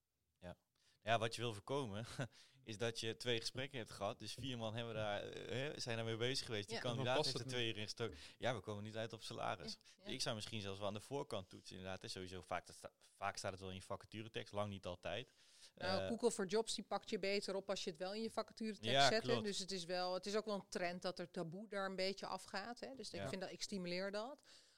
[1.07, 2.05] Ja, wat je wil voorkomen,
[2.63, 4.19] is dat je twee gesprekken hebt gehad.
[4.19, 6.67] Dus vier man hebben daar, eh, hè, zijn daarmee bezig geweest.
[6.67, 6.81] Die Ja.
[6.83, 8.17] Kandidaat heeft er twee in gestoken.
[8.37, 9.71] Ja, we komen niet uit op salaris.
[9.71, 10.03] Ja.
[10.03, 12.01] Dus ik zou misschien zelfs wel aan de voorkant toetsen, inderdaad.
[12.01, 12.07] Hè.
[12.07, 15.27] Sowieso, vaak, dat sta- vaak staat het wel in je vacaturetekst, lang niet altijd.
[15.75, 18.21] Nou, Eh, Google for Jobs die pakt je beter op als je het wel in
[18.21, 19.27] je vacaturetekst Ja, zet.
[19.27, 19.41] hè.
[19.41, 21.95] Dus het is wel, het is ook wel een trend dat er taboe daar een
[21.95, 22.79] beetje afgaat.
[22.79, 22.95] Hè.
[22.95, 24.37] Dus ik vind dat ik stimuleer dat.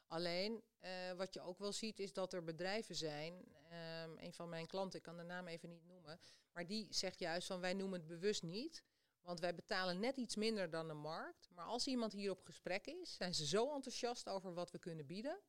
[0.10, 3.57] Alleen eh, wat je ook wel ziet is dat er bedrijven zijn.
[3.70, 6.20] ehm, een van mijn klanten, ik kan de naam even niet noemen,
[6.51, 8.84] maar die zegt juist van wij noemen het bewust niet.
[9.22, 11.49] Want wij betalen net iets minder dan de markt.
[11.49, 15.05] Maar als iemand hier op gesprek is, zijn ze zo enthousiast over wat we kunnen
[15.05, 15.41] bieden.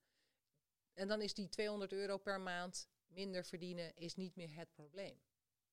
[0.93, 5.21] En dan is die 200 euro per maand minder verdienen is niet meer het probleem.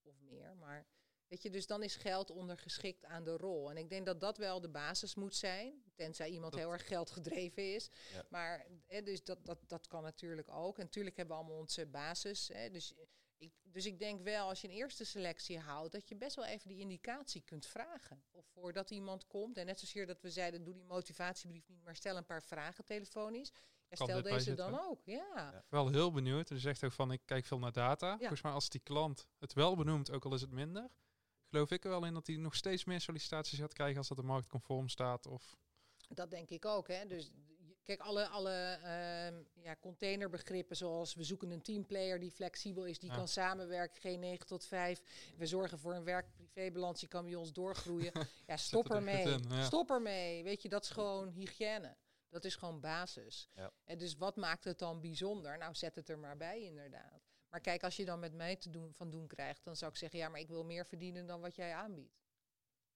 [0.02, 0.56] of meer.
[0.56, 0.88] Maar
[1.28, 3.70] weet je, dus dan is geld ondergeschikt aan de rol.
[3.70, 5.84] En ik denk dat dat wel de basis moet zijn.
[5.96, 7.90] Tenzij iemand Dat- heel erg geldgedreven is.
[8.14, 8.26] Ja.
[8.30, 10.78] Maar hè, dus dat, dat, dat kan natuurlijk ook.
[10.78, 12.48] En natuurlijk hebben we allemaal onze basis.
[12.48, 12.94] Hè, dus,
[13.38, 16.46] ik, dus ik denk wel, als je een eerste selectie houdt, dat je best wel
[16.46, 18.24] even die indicatie kunt vragen.
[18.32, 19.58] Of voordat iemand komt.
[19.58, 22.86] En net zozeer dat we zeiden, doe die motivatiebrief niet, maar stel een paar vragen
[22.86, 23.52] telefonisch.
[23.90, 25.02] Ja, Kan stel deze dan ook.
[25.06, 25.32] Ja.
[25.36, 25.66] Ja.
[25.70, 26.50] Wel heel benieuwd.
[26.50, 28.18] Je zegt ook van ik kijk veel naar data.
[28.18, 30.90] Volgens mij als die klant het wel benoemt, ook al is het minder,
[31.58, 34.18] geloof ik er wel in dat hij nog steeds meer sollicitaties gaat krijgen als dat
[34.18, 35.26] de markt conform staat.
[35.28, 35.56] Of
[36.10, 36.88] Dat denk ik ook.
[36.88, 37.06] Hè.
[37.06, 37.32] Dus
[37.84, 38.52] kijk, alle, alle
[38.84, 43.16] ehm, ja, containerbegrippen zoals we zoeken een teamplayer die flexibel is, die Ja.
[43.16, 45.02] kan samenwerken, geen 9 tot 5.
[45.38, 48.12] We zorgen voor een werk-privébalans, die kan bij ons doorgroeien.
[48.48, 49.28] Ja, stop er ermee.
[49.50, 49.64] ja.
[49.64, 50.44] Stop ermee.
[50.44, 51.96] Weet je, dat is gewoon hygiëne.
[52.30, 53.50] Dat is gewoon basis.
[53.84, 55.58] En dus wat maakt het dan bijzonder?
[55.58, 57.27] Nou, zet het er maar bij inderdaad.
[57.50, 59.98] Maar kijk, als je dan met mij te doen, van doen krijgt, dan zou ik
[59.98, 62.16] zeggen, ja, maar ik wil meer verdienen dan wat jij aanbiedt.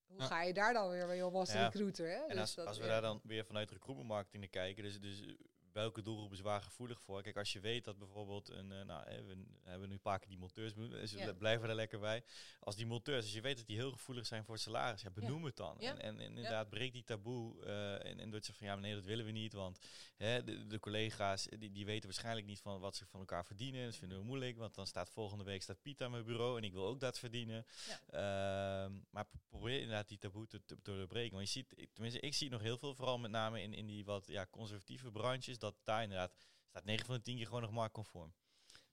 [0.05, 0.25] Hoe Ja.
[0.25, 1.63] ga je daar dan weer mee om als Ja.
[1.67, 2.07] recruiter?
[2.09, 2.21] Hè?
[2.21, 4.99] En Dus als, dat- als we daar dan weer vanuit recruitment marketing naar kijken, dus,
[4.99, 5.35] dus
[5.73, 7.21] welke doelgroep is waar gevoelig voor?
[7.21, 9.35] Kijk, als je weet dat bijvoorbeeld een, eh, nou, we
[9.69, 11.25] hebben nu een paar keer die monteurs dus Ja.
[11.25, 12.23] we blijven er lekker bij.
[12.59, 15.09] Als die monteurs, als je weet dat die heel gevoelig zijn voor het salaris, ja,
[15.09, 15.75] benoem het dan.
[15.79, 15.97] Ja.
[15.97, 19.31] En, inderdaad, breek die taboe eh, en, en zeggen van ja, nee, dat willen we
[19.31, 19.79] niet, want
[20.17, 23.45] hè, de, de collega's eh, die, die weten waarschijnlijk niet van wat ze van elkaar
[23.45, 23.85] verdienen.
[23.85, 26.63] Dat vinden we moeilijk, want dan staat volgende week staat Piet aan mijn bureau en
[26.63, 27.65] ik wil ook dat verdienen.
[28.09, 31.35] Ehm, maar pro- probeer inderdaad die taboe te, te, te doorbreken.
[31.35, 33.85] Want je ziet, ik- tenminste, ik zie nog heel veel, vooral met name in, in
[33.85, 36.33] die wat ja, conservatieve branches, dat daar inderdaad
[36.69, 38.33] staat 9 van de 10 keer gewoon nog marktconform.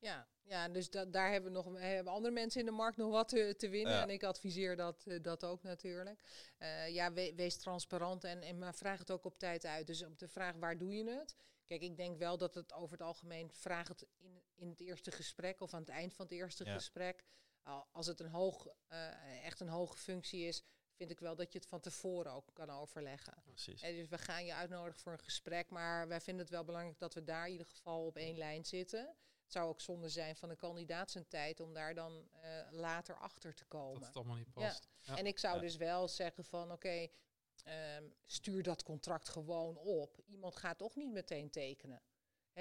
[0.01, 3.11] Ja, ja dus da daar hebben, we nog, hebben andere mensen in de markt nog
[3.11, 3.93] wat te, te winnen.
[3.93, 4.03] Ja.
[4.03, 6.23] En ik adviseer dat, eh, dat ook natuurlijk.
[6.59, 9.87] Eh, ja, we- wees transparant en, en maar vraag het ook op tijd uit.
[9.87, 11.35] Dus op de vraag waar doe je het?
[11.67, 15.11] Kijk, ik denk wel dat het over het algemeen vraag het in, in het eerste
[15.11, 16.75] gesprek of aan het eind van het eerste Ja.
[16.75, 17.25] gesprek.
[17.63, 20.63] Al- als het een hoog, eh, echt een hoge functie is,
[20.99, 23.35] vind ik wel dat je het van tevoren ook kan overleggen.
[23.45, 23.83] Precies.
[23.83, 26.99] En dus we gaan je uitnodigen voor een gesprek, maar wij vinden het wel belangrijk
[26.99, 29.15] dat we daar in ieder geval op één lijn zitten.
[29.43, 33.17] Het zou ook zonde zijn van de kandidaat zijn tijd om daar dan eh, later
[33.17, 34.07] achter te dat komen.
[34.07, 34.89] het allemaal niet past.
[35.01, 35.17] Ja.
[35.17, 35.61] En ik zou Ja.
[35.61, 37.09] dus wel zeggen van oké,
[37.65, 40.21] ehm, stuur dat contract gewoon op.
[40.27, 42.03] Iemand gaat toch niet meteen tekenen.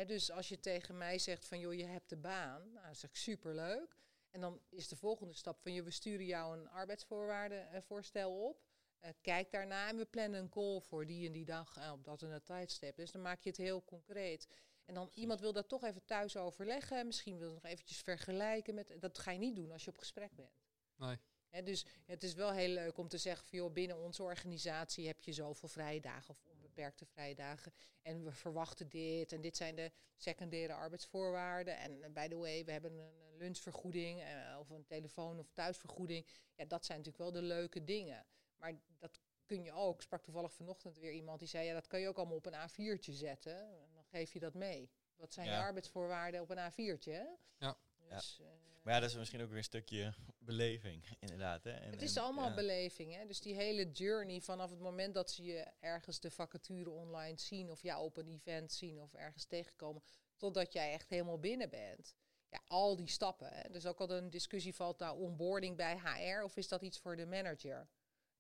[0.06, 3.10] Dus als je tegen mij zegt van joh, je hebt de baan, nou, dan zeg
[3.10, 3.96] ik superleuk.
[4.38, 8.64] En dan is de volgende stap van joh, we sturen jou een arbeidsvoorwaardenvoorstel op.
[9.00, 12.04] Eh, kijk daarna en we plannen een call voor die en die dag en op
[12.04, 12.96] dat en dat tijdstip.
[12.96, 14.48] Dus dan maak je het heel concreet.
[14.86, 17.06] En dan iemand wil dat toch even thuis overleggen.
[17.06, 18.96] Misschien wil het nog eventjes vergelijken met.
[19.00, 20.62] Dat ga je niet doen als je op gesprek bent.
[20.96, 21.18] Nee.
[21.50, 25.08] Hè, dus het is wel heel leuk om te zeggen van joh, binnen onze organisatie
[25.08, 26.44] heb je zoveel vrije dagen of
[26.78, 27.74] onbeperkte vrije dagen.
[28.02, 31.78] En we verwachten dit en dit zijn de secundaire arbeidsvoorwaarden.
[31.78, 36.26] En eh, by the way, we hebben een lunchvergoeding eh, of een telefoon- of thuisvergoeding.
[36.56, 38.26] Ja, dat zijn natuurlijk wel de leuke dingen.
[38.56, 39.96] Maar dat kun je ook.
[39.96, 42.46] Ik sprak toevallig vanochtend weer iemand die zei, ja, dat kan je ook allemaal op
[42.46, 43.58] een A4'tje zetten.
[43.82, 44.90] En dan geef je dat mee.
[45.16, 45.62] Wat zijn je Ja.
[45.62, 47.26] arbeidsvoorwaarden op een A4'tje, hè?
[47.58, 47.78] Ja.
[48.10, 48.48] Dus, eh,
[48.88, 51.64] Maar ja, dat is misschien ook weer een stukje beleving, inderdaad.
[51.64, 51.72] Hè?
[51.72, 52.56] En, Het is en, allemaal ja.
[52.56, 53.14] beleving.
[53.16, 53.26] Hè?
[53.26, 57.72] Dus die hele journey vanaf het moment dat ze je ergens de vacature online zien
[57.72, 60.04] of jou op een event zien of ergens tegenkomen,
[60.38, 62.16] totdat jij echt helemaal binnen bent.
[62.50, 63.50] Ja, al die stappen.
[63.52, 63.70] Hè?
[63.70, 67.16] Dus ook al een discussie valt nou onboarding bij HR of is dat iets voor
[67.16, 67.90] de manager?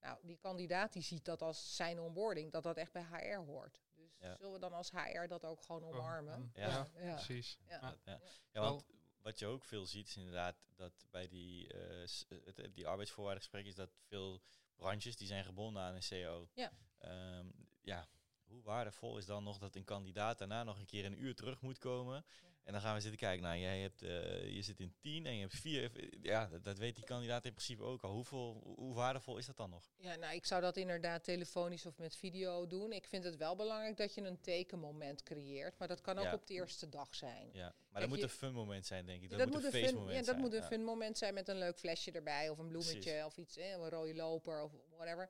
[0.02, 3.82] Nou, die kandidaat die ziet dat als zijn onboarding, dat dat echt bij HR hoort.
[3.96, 4.36] Dus Ja.
[4.36, 6.34] zullen we dan als HR dat ook gewoon omarmen?
[6.34, 6.52] aan.
[6.54, 6.68] Ja.
[6.68, 7.14] Ja, ja.
[7.14, 7.58] precies.
[7.68, 7.96] Ja.
[8.06, 8.20] Ja.
[8.62, 8.86] Want
[9.28, 12.88] wat je ook veel ziet is inderdaad dat bij die, eh, s- het, het- die
[12.88, 14.42] arbeidsvoorwaardengesprekken is dat veel
[14.76, 16.50] branches die zijn gebonden aan een CO.
[16.54, 16.72] Ja.
[16.98, 17.48] Ehm,
[17.82, 18.08] ja,
[18.44, 21.62] hoe waardevol is dan nog dat een kandidaat daarna nog een keer een uur terug
[21.62, 22.26] moet komen?
[22.68, 23.44] En dan gaan we zitten kijken.
[23.44, 25.92] Nou, jij hebt, eh, je zit in tien en je hebt vier.
[26.22, 28.12] Ja, dat, dat weet die kandidaat in principe ook al.
[28.12, 29.92] Hoeveel, hoe waardevol is dat dan nog?
[29.98, 32.92] Ja, nou, ik zou dat inderdaad telefonisch of met video doen.
[32.92, 35.78] Ik vind het wel belangrijk dat je een tekenmoment creëert.
[35.80, 36.34] Maar dat kan ook Ja.
[36.34, 37.50] op de eerste dag zijn.
[37.54, 39.30] Ja, maar Kijk, dat moet je- een fun moment zijn, denk ik.
[39.30, 40.40] Dat, dat moet een feestmoment ja, dat zijn.
[40.40, 40.68] moet een Ja.
[40.68, 42.50] fun moment zijn met een leuk flesje erbij.
[42.50, 43.24] Of een bloemetje Precies.
[43.26, 45.30] of iets, hè, een rode loper of whatever.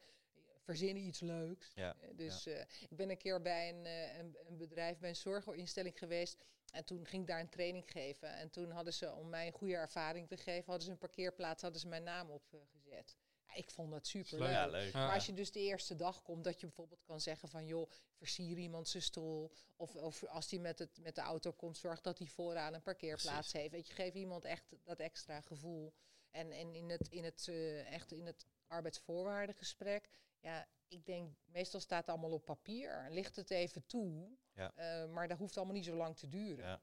[0.67, 1.71] Verzinnen iets leuks.
[1.75, 2.59] Ja, Eh, Dus eh,
[2.89, 6.43] ik ben een keer bij een, eh, een, een bedrijf, bij een zorginstelling geweest.
[6.71, 8.33] En toen ging ik daar een training geven.
[8.33, 11.61] En toen hadden ze, om mij een goede ervaring te geven, hadden ze een parkeerplaats,
[11.61, 13.17] hadden ze mijn naam opgezet.
[13.47, 14.49] Ja, ik vond dat super leuk.
[14.49, 14.93] Ja, leuk.
[14.93, 17.89] Maar als je dus de eerste dag komt, dat je bijvoorbeeld kan zeggen van joh,
[18.13, 19.51] versier iemand zijn stoel.
[19.75, 22.81] Of, of als die met, het, met de auto komt, zorg dat hij vooraan een
[22.81, 23.51] parkeerplaats Precies.
[23.53, 23.71] heeft.
[23.71, 25.93] Weet je, geef iemand echt dat extra gevoel.
[26.31, 30.09] En, en in het, in het, eh, echt in het arbeidsvoorwaardengesprek,
[30.39, 33.07] ja, ik denk, meestal staat het allemaal op papier.
[33.09, 34.71] Ligt het even toe, Ja.
[34.75, 36.65] eh, maar dat hoeft allemaal niet zo lang te duren.
[36.65, 36.81] Ja.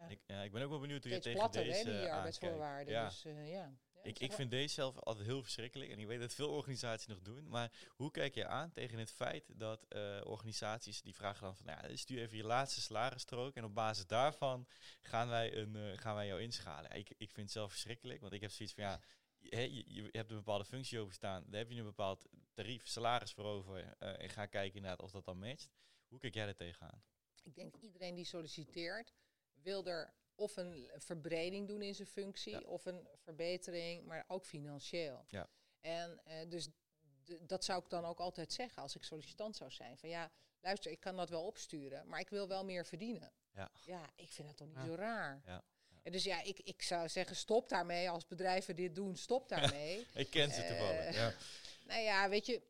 [0.00, 0.08] Ja.
[0.08, 2.92] Ik, ja, ik ben ook wel benieuwd hoe je tegen platter, deze hè, die arbeidsvoorwaarden.
[2.92, 3.08] Ja.
[3.08, 3.72] Dus eh, ja.
[3.92, 4.02] ja.
[4.02, 5.90] Ik, ik vind deze zelf altijd heel verschrikkelijk.
[5.90, 7.48] En ik weet dat veel organisaties nog doen.
[7.48, 11.66] Maar hoe kijk je aan tegen het feit dat eh, organisaties die vragen dan van...
[11.66, 13.54] Nou ja, stuur even je laatste salarisstrook.
[13.54, 14.66] En op basis daarvan
[15.00, 16.90] gaan wij, een, gaan wij jou inschalen.
[16.90, 18.20] Ik, ik vind het zelf verschrikkelijk.
[18.20, 19.00] Want ik heb zoiets van ja...
[19.38, 21.44] je, je hebt een bepaalde functie overstaan.
[21.46, 23.94] Daar heb je een bepaald tarief, salaris voor over.
[23.98, 25.68] eh, en ga kijken inderdaad of dat dan matcht.
[26.08, 27.02] Hoe kijk jij er tegenaan?
[27.42, 29.12] Ik denk iedereen die solliciteert
[29.54, 32.60] wil er of een verbreding doen in zijn functie Ja.
[32.60, 35.24] of een verbetering, maar ook financieel.
[35.28, 35.48] Ja.
[35.80, 36.68] En eh, dus
[37.40, 39.98] dat zou ik dan ook altijd zeggen als ik sollicitant zou zijn.
[39.98, 40.30] Van ja,
[40.60, 43.32] luister, ik kan dat wel opsturen, maar ik wil wel meer verdienen.
[43.54, 43.70] Ja.
[43.84, 44.84] Ja, ik vind dat toch niet Ja.
[44.84, 45.42] zo raar.
[45.44, 45.64] Ja.
[46.02, 48.10] En dus ja, ik, ik zou zeggen, stop daarmee.
[48.10, 50.06] Als bedrijven dit doen, stop daarmee.
[50.14, 51.04] Ik ken ze toevallig.
[51.04, 51.32] Eh, Ja.
[51.90, 52.62] Nou ja, weet je,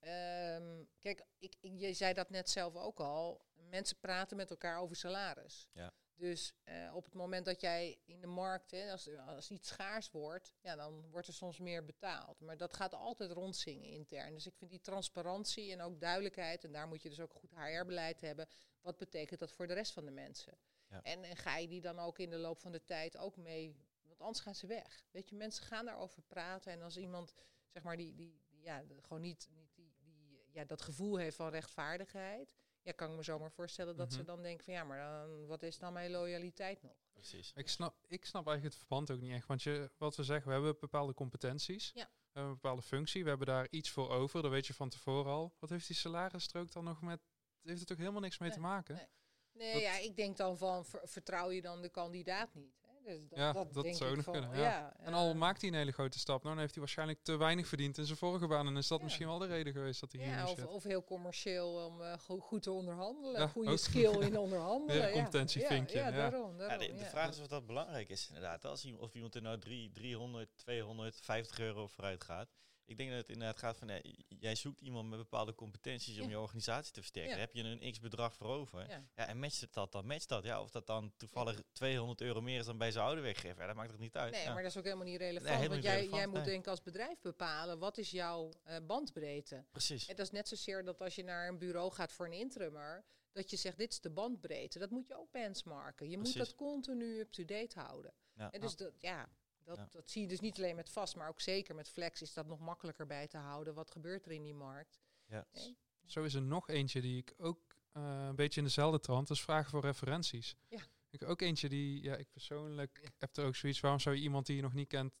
[0.00, 3.44] ehm, kijk, ik, ik- je zei dat net zelf ook al.
[3.54, 5.68] Mensen praten met elkaar over salaris.
[5.72, 5.92] Ja.
[6.14, 10.10] Dus eh, op het moment dat jij in de markt, hè, als, als iets schaars
[10.10, 12.40] wordt, ja, dan wordt er soms meer betaald.
[12.40, 14.34] Maar dat gaat altijd rondzingen intern.
[14.34, 17.50] Dus ik vind die transparantie en ook duidelijkheid, en daar moet je dus ook goed
[17.50, 18.48] HR-beleid hebben.
[18.80, 20.58] Wat betekent dat voor de rest van de mensen?
[20.88, 21.02] Ja.
[21.02, 23.76] En, en ga je die dan ook in de loop van de tijd ook mee,
[24.02, 25.04] want anders gaan ze weg.
[25.10, 26.72] Weet je, mensen gaan daarover praten.
[26.72, 27.34] En als iemand,
[27.68, 31.48] zeg maar, die, die, ja, gewoon niet, niet die, die, ja, dat gevoel heeft van
[31.50, 32.54] rechtvaardigheid.
[32.82, 34.26] Ja, kan ik me zomaar voorstellen dat ze Mhm.
[34.26, 36.92] dan denken van ja, maar dan, wat is dan mijn loyaliteit nog?
[37.12, 37.52] Precies.
[37.54, 39.46] Ik snap, ik snap eigenlijk het verband ook niet echt.
[39.46, 41.90] Want je, wat we zeggen, we hebben bepaalde competenties.
[41.94, 42.04] Ja.
[42.04, 43.22] We hebben een bepaalde functie.
[43.22, 44.42] We hebben daar iets voor over.
[44.42, 45.54] Dat weet je van tevoren al.
[45.58, 47.20] Wat heeft die salarisstrook dan nog met...
[47.62, 48.94] Heeft er toch helemaal niks mee Nee, te maken?
[48.94, 49.06] nee.
[49.52, 52.79] Nee, Dat- ja, ik denk dan van ver- vertrouw je dan de kandidaat niet?
[53.18, 54.62] Dus dat, Ja, dat, dat denk zou ik nog van, kunnen, Ja.
[54.62, 54.96] ja.
[54.98, 57.66] En al maakt hij een hele grote stap, nou, dan heeft hij waarschijnlijk te weinig
[57.68, 58.66] verdiend in zijn vorige baan.
[58.66, 59.04] En is dat Ja.
[59.04, 60.66] misschien wel de reden geweest dat hij hier of, zit.
[60.66, 63.40] of heel commercieel om eh, go- goed te onderhandelen.
[63.40, 63.78] Ja, goede ook.
[63.78, 65.06] skill in onderhandelen.
[65.06, 65.12] Ja.
[65.12, 66.30] competentievinkje, Ja, ja, ja.
[66.30, 66.56] daarom.
[66.58, 68.64] De, vraag is of dat belangrijk is inderdaad.
[68.64, 72.48] Als of iemand er nou drie, 300, 200, 50 euro vooruit gaat.
[72.90, 76.28] Ik denk dat het inderdaad gaat van, eh, jij zoekt iemand met bepaalde competenties om
[76.28, 77.30] je organisatie te versterken.
[77.30, 78.88] Daar heb je een x bedrag voor over.
[78.88, 79.26] Ja.
[79.26, 80.06] En matcht dat dan?
[80.06, 80.44] Matcht dat?
[80.44, 83.60] Ja, of dat dan toevallig 200 euro meer is dan bij zijn oude werkgever.
[83.60, 84.32] Ja, dat maakt het niet uit.
[84.32, 85.48] Nee, maar dat is ook helemaal niet relevant.
[85.48, 88.50] helemaal want niet jij, relevant, jij moet denk ik als bedrijf bepalen, wat is jouw
[88.64, 89.64] eh, bandbreedte?
[89.70, 90.06] Precies.
[90.06, 93.04] En dat is net zozeer dat als je naar een bureau gaat voor een interimmer,
[93.32, 94.78] dat je zegt, dit is de bandbreedte.
[94.78, 96.10] Dat moet je ook benchmarken.
[96.10, 98.12] Je moet dat continu up-to-date houden.
[98.34, 98.50] Ja.
[98.52, 99.28] En dus dat, ja,
[99.64, 99.88] dat, Ja.
[99.90, 102.46] dat zie je dus niet alleen met vast, maar ook zeker met flex is dat
[102.46, 103.74] nog makkelijker bij te houden.
[103.74, 105.00] Wat gebeurt er in die markt?
[105.26, 105.46] Ja.
[105.52, 105.76] Nee.
[106.06, 109.42] Zo is er nog eentje die ik ook eh, een beetje in dezelfde trant, dus
[109.42, 110.56] vragen voor referenties.
[110.68, 110.80] Ja.
[111.10, 114.46] Ik ook eentje die, ja, ik persoonlijk heb er ook zoiets, waarom zou je iemand
[114.46, 115.14] die je nog niet kent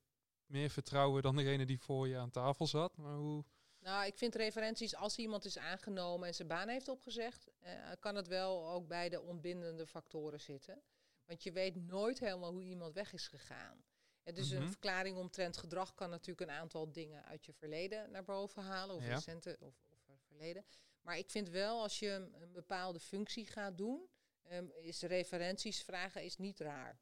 [0.46, 2.96] meer vertrouwen dan degene die voor je aan tafel zat?
[2.96, 3.44] Maar hoe,
[3.78, 8.14] Nou, ik vind referenties, als iemand is aangenomen en zijn baan heeft opgezegd, eh, kan
[8.14, 10.82] het wel ook bij de ontbindende factoren zitten.
[11.24, 13.84] Want je weet nooit helemaal hoe iemand weg is gegaan.
[14.22, 14.62] En dus Mhm.
[14.62, 18.96] een verklaring omtrent gedrag kan natuurlijk een aantal dingen uit je verleden naar boven halen,
[18.96, 19.14] of Ja.
[19.14, 20.64] recente of, of eh, verleden.
[21.00, 24.08] Maar ik vind wel, als je een, bepaalde functie gaat doen,
[24.42, 26.98] ehm, is referenties vragen is niet raar.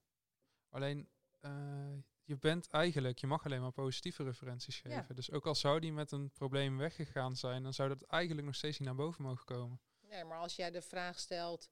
[0.70, 1.08] alleen,
[1.40, 1.50] eh,
[2.22, 4.90] je bent eigenlijk, je mag alleen maar positieve referenties Ja.
[5.00, 5.14] geven.
[5.14, 8.54] Dus ook al zou die met een probleem weggegaan zijn, dan zou dat eigenlijk nog
[8.54, 9.80] steeds niet naar boven mogen komen.
[10.00, 11.70] Nee, maar als jij de vraag stelt,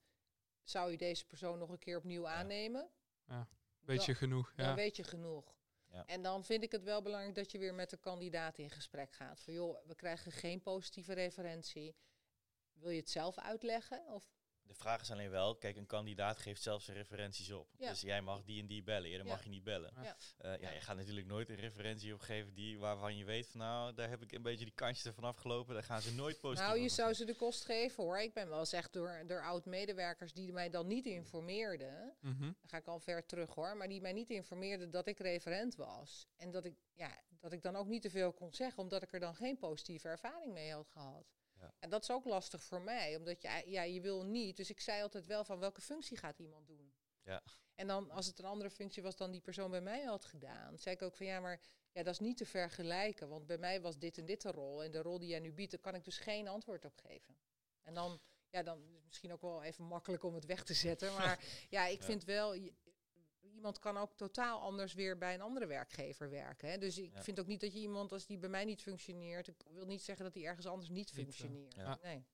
[0.63, 2.89] zou je deze persoon nog een keer opnieuw aannemen?
[3.87, 4.53] Weet je Dan- genoeg?
[4.55, 4.75] dan Ja.
[4.75, 5.55] weet je genoeg.
[5.91, 6.05] Ja.
[6.05, 9.11] En dan vind ik het wel belangrijk dat je weer met de kandidaat in gesprek
[9.13, 9.41] gaat.
[9.41, 11.95] Van joh, we krijgen geen positieve referentie.
[12.73, 14.07] Wil je het zelf uitleggen?
[14.07, 14.29] Of
[14.67, 17.69] De vraag is alleen wel, kijk, een kandidaat geeft zelf zijn referenties op.
[17.77, 17.89] Ja.
[17.89, 19.31] Dus jij mag die en die bellen, eerder Ja.
[19.33, 19.93] mag je niet bellen.
[20.03, 20.17] Ja.
[20.37, 23.93] Eh, ja, je gaat natuurlijk nooit een referentie opgeven die, waarvan je weet van nou,
[23.93, 25.73] daar heb ik een beetje die kantjes ervan afgelopen.
[25.73, 28.19] Daar gaan ze nooit positief nou, je zou ze de kost geven hoor.
[28.19, 32.15] Ik ben wel eens echt door, door oud-medewerkers die mij dan niet informeerden.
[32.21, 33.77] Dan ga ik al ver terug hoor.
[33.77, 36.27] Maar die mij niet informeerden dat ik referent was.
[36.35, 39.13] En dat ik, ja, dat ik dan ook niet te veel kon zeggen, omdat ik
[39.13, 41.25] er dan geen positieve ervaring mee had gehad.
[41.59, 41.73] Ja.
[41.79, 44.57] En dat is ook lastig voor mij, omdat je, ja, je wil niet.
[44.57, 46.93] Dus ik zei altijd wel van welke functie gaat iemand doen.
[47.23, 47.43] Ja.
[47.75, 50.77] En dan als het een andere functie was dan die persoon bij mij had gedaan,
[50.77, 51.59] zei ik ook van ja, maar
[51.91, 53.29] ja, dat is niet te vergelijken.
[53.29, 54.83] Want bij mij was dit en dit de rol.
[54.83, 57.37] En de rol die jij nu biedt, daar kan ik dus geen antwoord op geven.
[57.83, 60.73] En dan, ja, dan is het misschien ook wel even makkelijk om het weg te
[60.73, 61.13] zetten.
[61.17, 62.05] Maar ja, ik Ja.
[62.05, 62.55] vind wel,
[63.57, 66.69] iemand kan ook totaal anders weer bij een andere werkgever werken.
[66.69, 66.77] Hè?
[66.77, 67.23] Dus ik Ja.
[67.23, 70.01] vind ook niet dat je iemand, als die bij mij niet functioneert, ik wil niet
[70.01, 71.75] zeggen dat die ergens anders niet eh, functioneert.
[71.75, 71.99] ja.
[72.03, 72.25] Nee.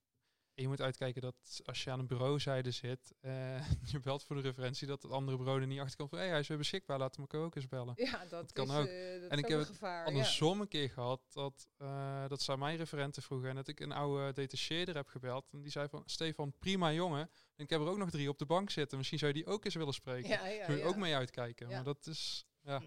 [0.56, 4.36] En je moet uitkijken dat als je aan een bureauzijde zit, eh, je belt voor
[4.36, 6.58] de referentie, dat het andere bureau er niet achter komt van, hé, hij is weer
[6.58, 7.94] beschikbaar, laat hem ook eens bellen.
[7.96, 8.86] Ja, dat, kan is, ook.
[8.86, 10.00] eh, dat En is ik ook heb een het gevaar.
[10.00, 10.06] ja.
[10.06, 13.80] Andersom een keer gehad dat, eh, dat ze aan mijn referenten vroegen en dat ik
[13.80, 15.50] een oude detacheerder heb gebeld.
[15.52, 17.30] En die zei van, Stefan, prima jongen.
[17.56, 18.98] En ik heb er ook nog drie op de bank zitten.
[18.98, 20.30] Misschien zou je die ook eens willen spreken.
[20.30, 20.88] Ja, ja, Moet je ja.
[20.88, 21.70] ook mee uitkijken.
[21.70, 21.76] Ja.
[21.76, 22.82] Maar dat is, ja.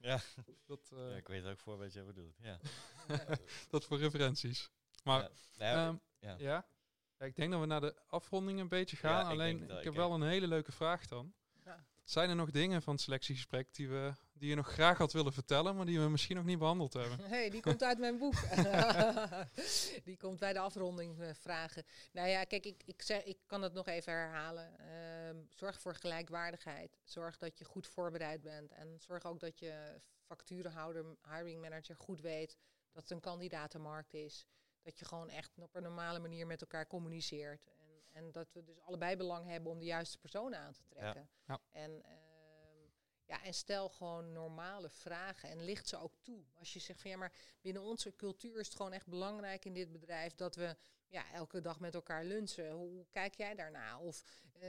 [0.00, 0.20] Ja.
[0.66, 2.36] Dat, eh, Ja, ik weet welk voorbeeld jij bedoelt.
[2.40, 2.58] Ja.
[3.70, 4.70] dat voor referenties.
[5.04, 5.28] Maar Ja.
[5.58, 6.34] Nou ja, ehm, ja.
[6.38, 6.66] ja.
[7.18, 9.24] Ja, ik denk dat we naar de afronding een beetje Ja, gaan.
[9.24, 11.34] ik Alleen, ik, heb ik- wel een hele leuke vraag dan.
[11.64, 11.84] Ja.
[12.04, 15.32] Zijn er nog dingen van het selectiegesprek die, we, die je nog graag had willen
[15.32, 17.20] vertellen, maar die we misschien nog niet behandeld hebben?
[17.30, 18.34] hey, die komt uit mijn boek.
[20.04, 21.84] die komt bij de afronding eh, vragen.
[22.12, 24.78] Nou ja, kijk, ik, ik, zeg, ik kan het nog even herhalen.
[24.78, 26.98] Ehm, zorg voor gelijkwaardigheid.
[27.04, 28.72] Zorg dat je goed voorbereid bent.
[28.72, 32.56] En zorg ook dat je facturenhouder, hiring manager goed weet
[32.92, 34.46] dat het een kandidatenmarkt is.
[34.88, 37.66] Dat je gewoon echt op een normale manier met elkaar communiceert.
[37.66, 41.28] En, en dat we dus allebei belang hebben om de juiste personen aan te trekken.
[41.46, 41.60] Ja.
[41.70, 42.18] En, ehm,
[43.24, 46.44] ja, en stel gewoon normale vragen en licht ze ook toe.
[46.54, 49.74] Als je zegt van ja, maar binnen onze cultuur is het gewoon echt belangrijk in
[49.74, 50.76] dit bedrijf dat we
[51.06, 52.70] ja, elke dag met elkaar lunchen.
[52.70, 53.98] Hoe, hoe kijk jij daarna?
[54.00, 54.60] Of eh,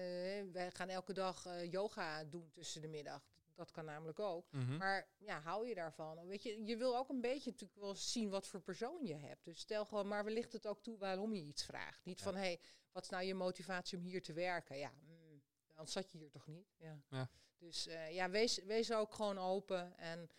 [0.52, 3.24] wij gaan elke dag eh, yoga doen tussen de middag.
[3.60, 4.52] Dat kan namelijk ook.
[4.52, 4.78] Mhm.
[4.78, 6.28] Maar ja, hou je daarvan?
[6.28, 9.46] Weet je, je wil ook een beetje natuurlijk wel zien wat voor persoon je hebt.
[9.46, 12.06] Dus stel gewoon, maar we lichten het ook toe waarom je iets vraagt.
[12.06, 12.24] Niet Ja.
[12.24, 12.60] van, hé, hey,
[12.92, 14.78] wat is nou je motivatie om hier te werken?
[14.78, 15.42] Ja, mm,
[15.74, 16.68] anders zat je hier toch niet?
[16.78, 17.02] Ja.
[17.10, 17.30] Ja.
[17.58, 20.30] Dus eh, ja, wees, wees ook gewoon open en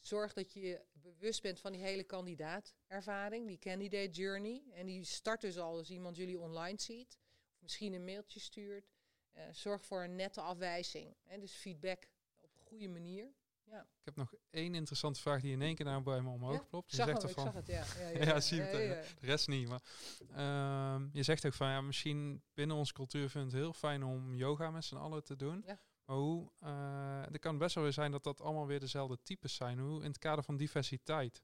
[0.00, 4.62] zorg dat je bewust bent van die hele kandidaatervaring, die candidate journey.
[4.72, 7.18] En die start dus al als iemand jullie online ziet,
[7.54, 8.90] of misschien een mailtje stuurt.
[9.32, 11.16] Eh, zorg voor een nette afwijzing.
[11.24, 12.06] Hè, dus feedback
[12.68, 13.34] goede manier.
[13.74, 16.62] Ik heb nog één interessante vraag die in één keer nou bij me omhoog Ja,
[16.62, 16.84] plopt.
[16.84, 18.10] Ik Je zag zegt hem, ik ervan, zag het, ja.
[18.12, 18.94] Ja, Ja, zie ja, ja, ja.
[18.94, 19.68] de rest niet.
[19.68, 19.82] Maar
[20.34, 24.34] ehm, je zegt ook van ja, misschien binnen onze cultuur vindt het heel fijn om
[24.34, 25.62] yoga met z'n allen te doen.
[25.66, 25.80] Ja.
[26.04, 29.54] Maar hoe, eh het kan best wel weer zijn dat dat allemaal weer dezelfde types
[29.54, 29.78] zijn.
[29.78, 31.42] Hoe in het kader van diversiteit,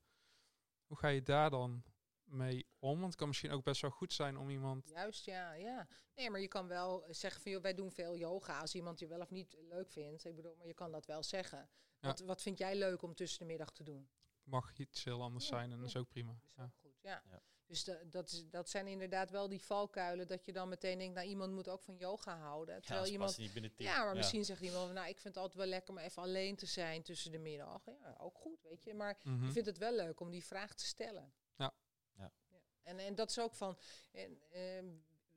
[0.86, 1.84] hoe ga je daar dan
[2.32, 2.94] mee om?
[2.94, 4.88] Want het kan misschien ook best wel goed zijn om iemand.
[4.88, 5.88] Juist, ja, ja.
[6.14, 8.60] Nee, maar je kan wel zeggen van, joh, wij doen veel yoga.
[8.60, 11.22] Als iemand je wel of niet leuk vindt, ik bedoel, maar je kan dat wel
[11.22, 11.58] zeggen.
[11.58, 12.08] Ja.
[12.08, 14.08] Wat, wat vind jij leuk om tussen de middag te doen?
[14.42, 16.36] Mag iets heel anders Ja, zijn en dat is ook prima.
[16.56, 17.22] Is ook goed, ja.
[17.30, 17.42] Ja.
[17.66, 21.14] Dus da- dat, is, dat zijn inderdaad wel die valkuilen, dat je dan meteen denkt,
[21.14, 22.74] nou, iemand moet ook van yoga houden.
[22.74, 23.72] Ja, Terwijl iemand niet.
[23.76, 26.56] Ja, maar misschien zegt iemand, nou, ik vind het altijd wel lekker om even alleen
[26.56, 27.84] te zijn tussen de middag.
[27.86, 28.94] Ja, ook goed, weet je.
[28.94, 29.44] Maar Mhm.
[29.44, 31.32] je vindt het wel leuk om die vraag te stellen.
[31.56, 31.74] Ja.
[32.82, 33.78] En, en dat is ook van,
[34.12, 34.86] en, ehm,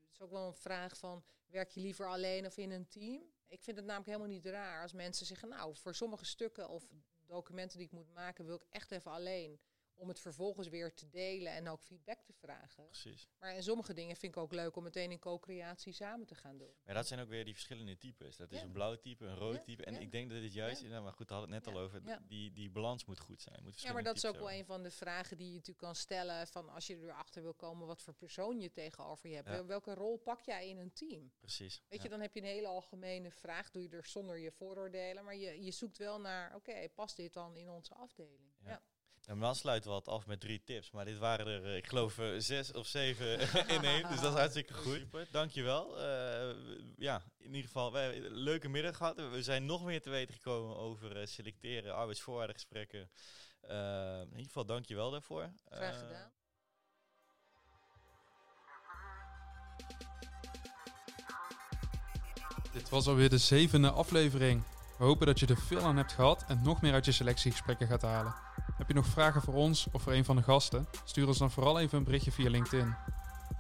[0.01, 3.23] het is ook wel een vraag van, werk je liever alleen of in een team?
[3.47, 6.87] Ik vind het namelijk helemaal niet raar als mensen zeggen, nou, voor sommige stukken of
[7.25, 9.59] documenten die ik moet maken, wil ik echt even alleen.
[9.97, 12.85] Om het vervolgens weer te delen en ook feedback te vragen.
[12.85, 13.27] Precies.
[13.39, 16.57] Maar in sommige dingen vind ik ook leuk om meteen in co-creatie samen te gaan
[16.57, 16.73] doen.
[16.83, 18.37] Maar dat zijn ook weer die verschillende types.
[18.37, 18.63] Dat is Ja.
[18.65, 19.85] een blauw type, een rood Ja, type.
[19.85, 19.99] En ja.
[19.99, 22.51] ik denk dat dit juist, nou, maar goed, we hadden het net al over, die,
[22.51, 23.63] die balans moet goed zijn.
[23.63, 25.95] Moet Ja, maar dat is ook wel een van de vragen die je natuurlijk kan
[25.95, 26.47] stellen.
[26.47, 29.65] Van als je erachter wil komen wat voor persoon je tegenover je hebt.
[29.65, 31.31] Welke rol pak jij in een team?
[31.39, 31.83] Precies.
[31.87, 33.71] Weet je, dan heb je een hele algemene vraag.
[33.71, 35.23] Doe je er zonder je vooroordelen.
[35.23, 38.53] Maar je, je zoekt wel naar, oké, past dit dan in onze afdeling?
[38.63, 38.81] Ja.
[39.26, 40.91] Nou, maar dan sluiten we het af met drie tips.
[40.91, 43.39] Maar dit waren er, eh, ik geloof, eh, zes of zeven
[43.76, 44.09] in één.
[44.09, 44.97] Dus dat is hartstikke goed.
[44.97, 45.99] Super, dankjewel.
[45.99, 46.55] Eh,
[46.97, 49.15] ja, in ieder geval, hebben een leuke middag gehad.
[49.15, 53.09] We zijn nog meer te weten gekomen over eh, selecteren, arbeidsvoorwaardengesprekken.
[53.61, 55.53] In ieder geval, dankjewel daarvoor.
[55.69, 56.32] Graag gedaan.
[62.73, 64.63] Dit was alweer de zevende aflevering.
[64.97, 67.88] We hopen dat je er veel aan hebt gehad en nog meer uit je selectiegesprekken
[67.88, 68.44] gaat halen.
[68.78, 70.88] Heb je nog vragen voor ons of voor een van de gasten?
[71.03, 72.95] Stuur ons dan vooral even een berichtje via LinkedIn.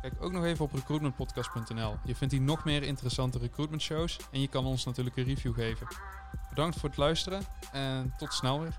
[0.01, 1.97] Kijk ook nog even op recruitmentpodcast.nl.
[2.03, 5.53] Je vindt hier nog meer interessante recruitment shows en je kan ons natuurlijk een review
[5.53, 5.87] geven.
[6.49, 7.41] Bedankt voor het luisteren
[7.71, 8.75] en tot snel weer.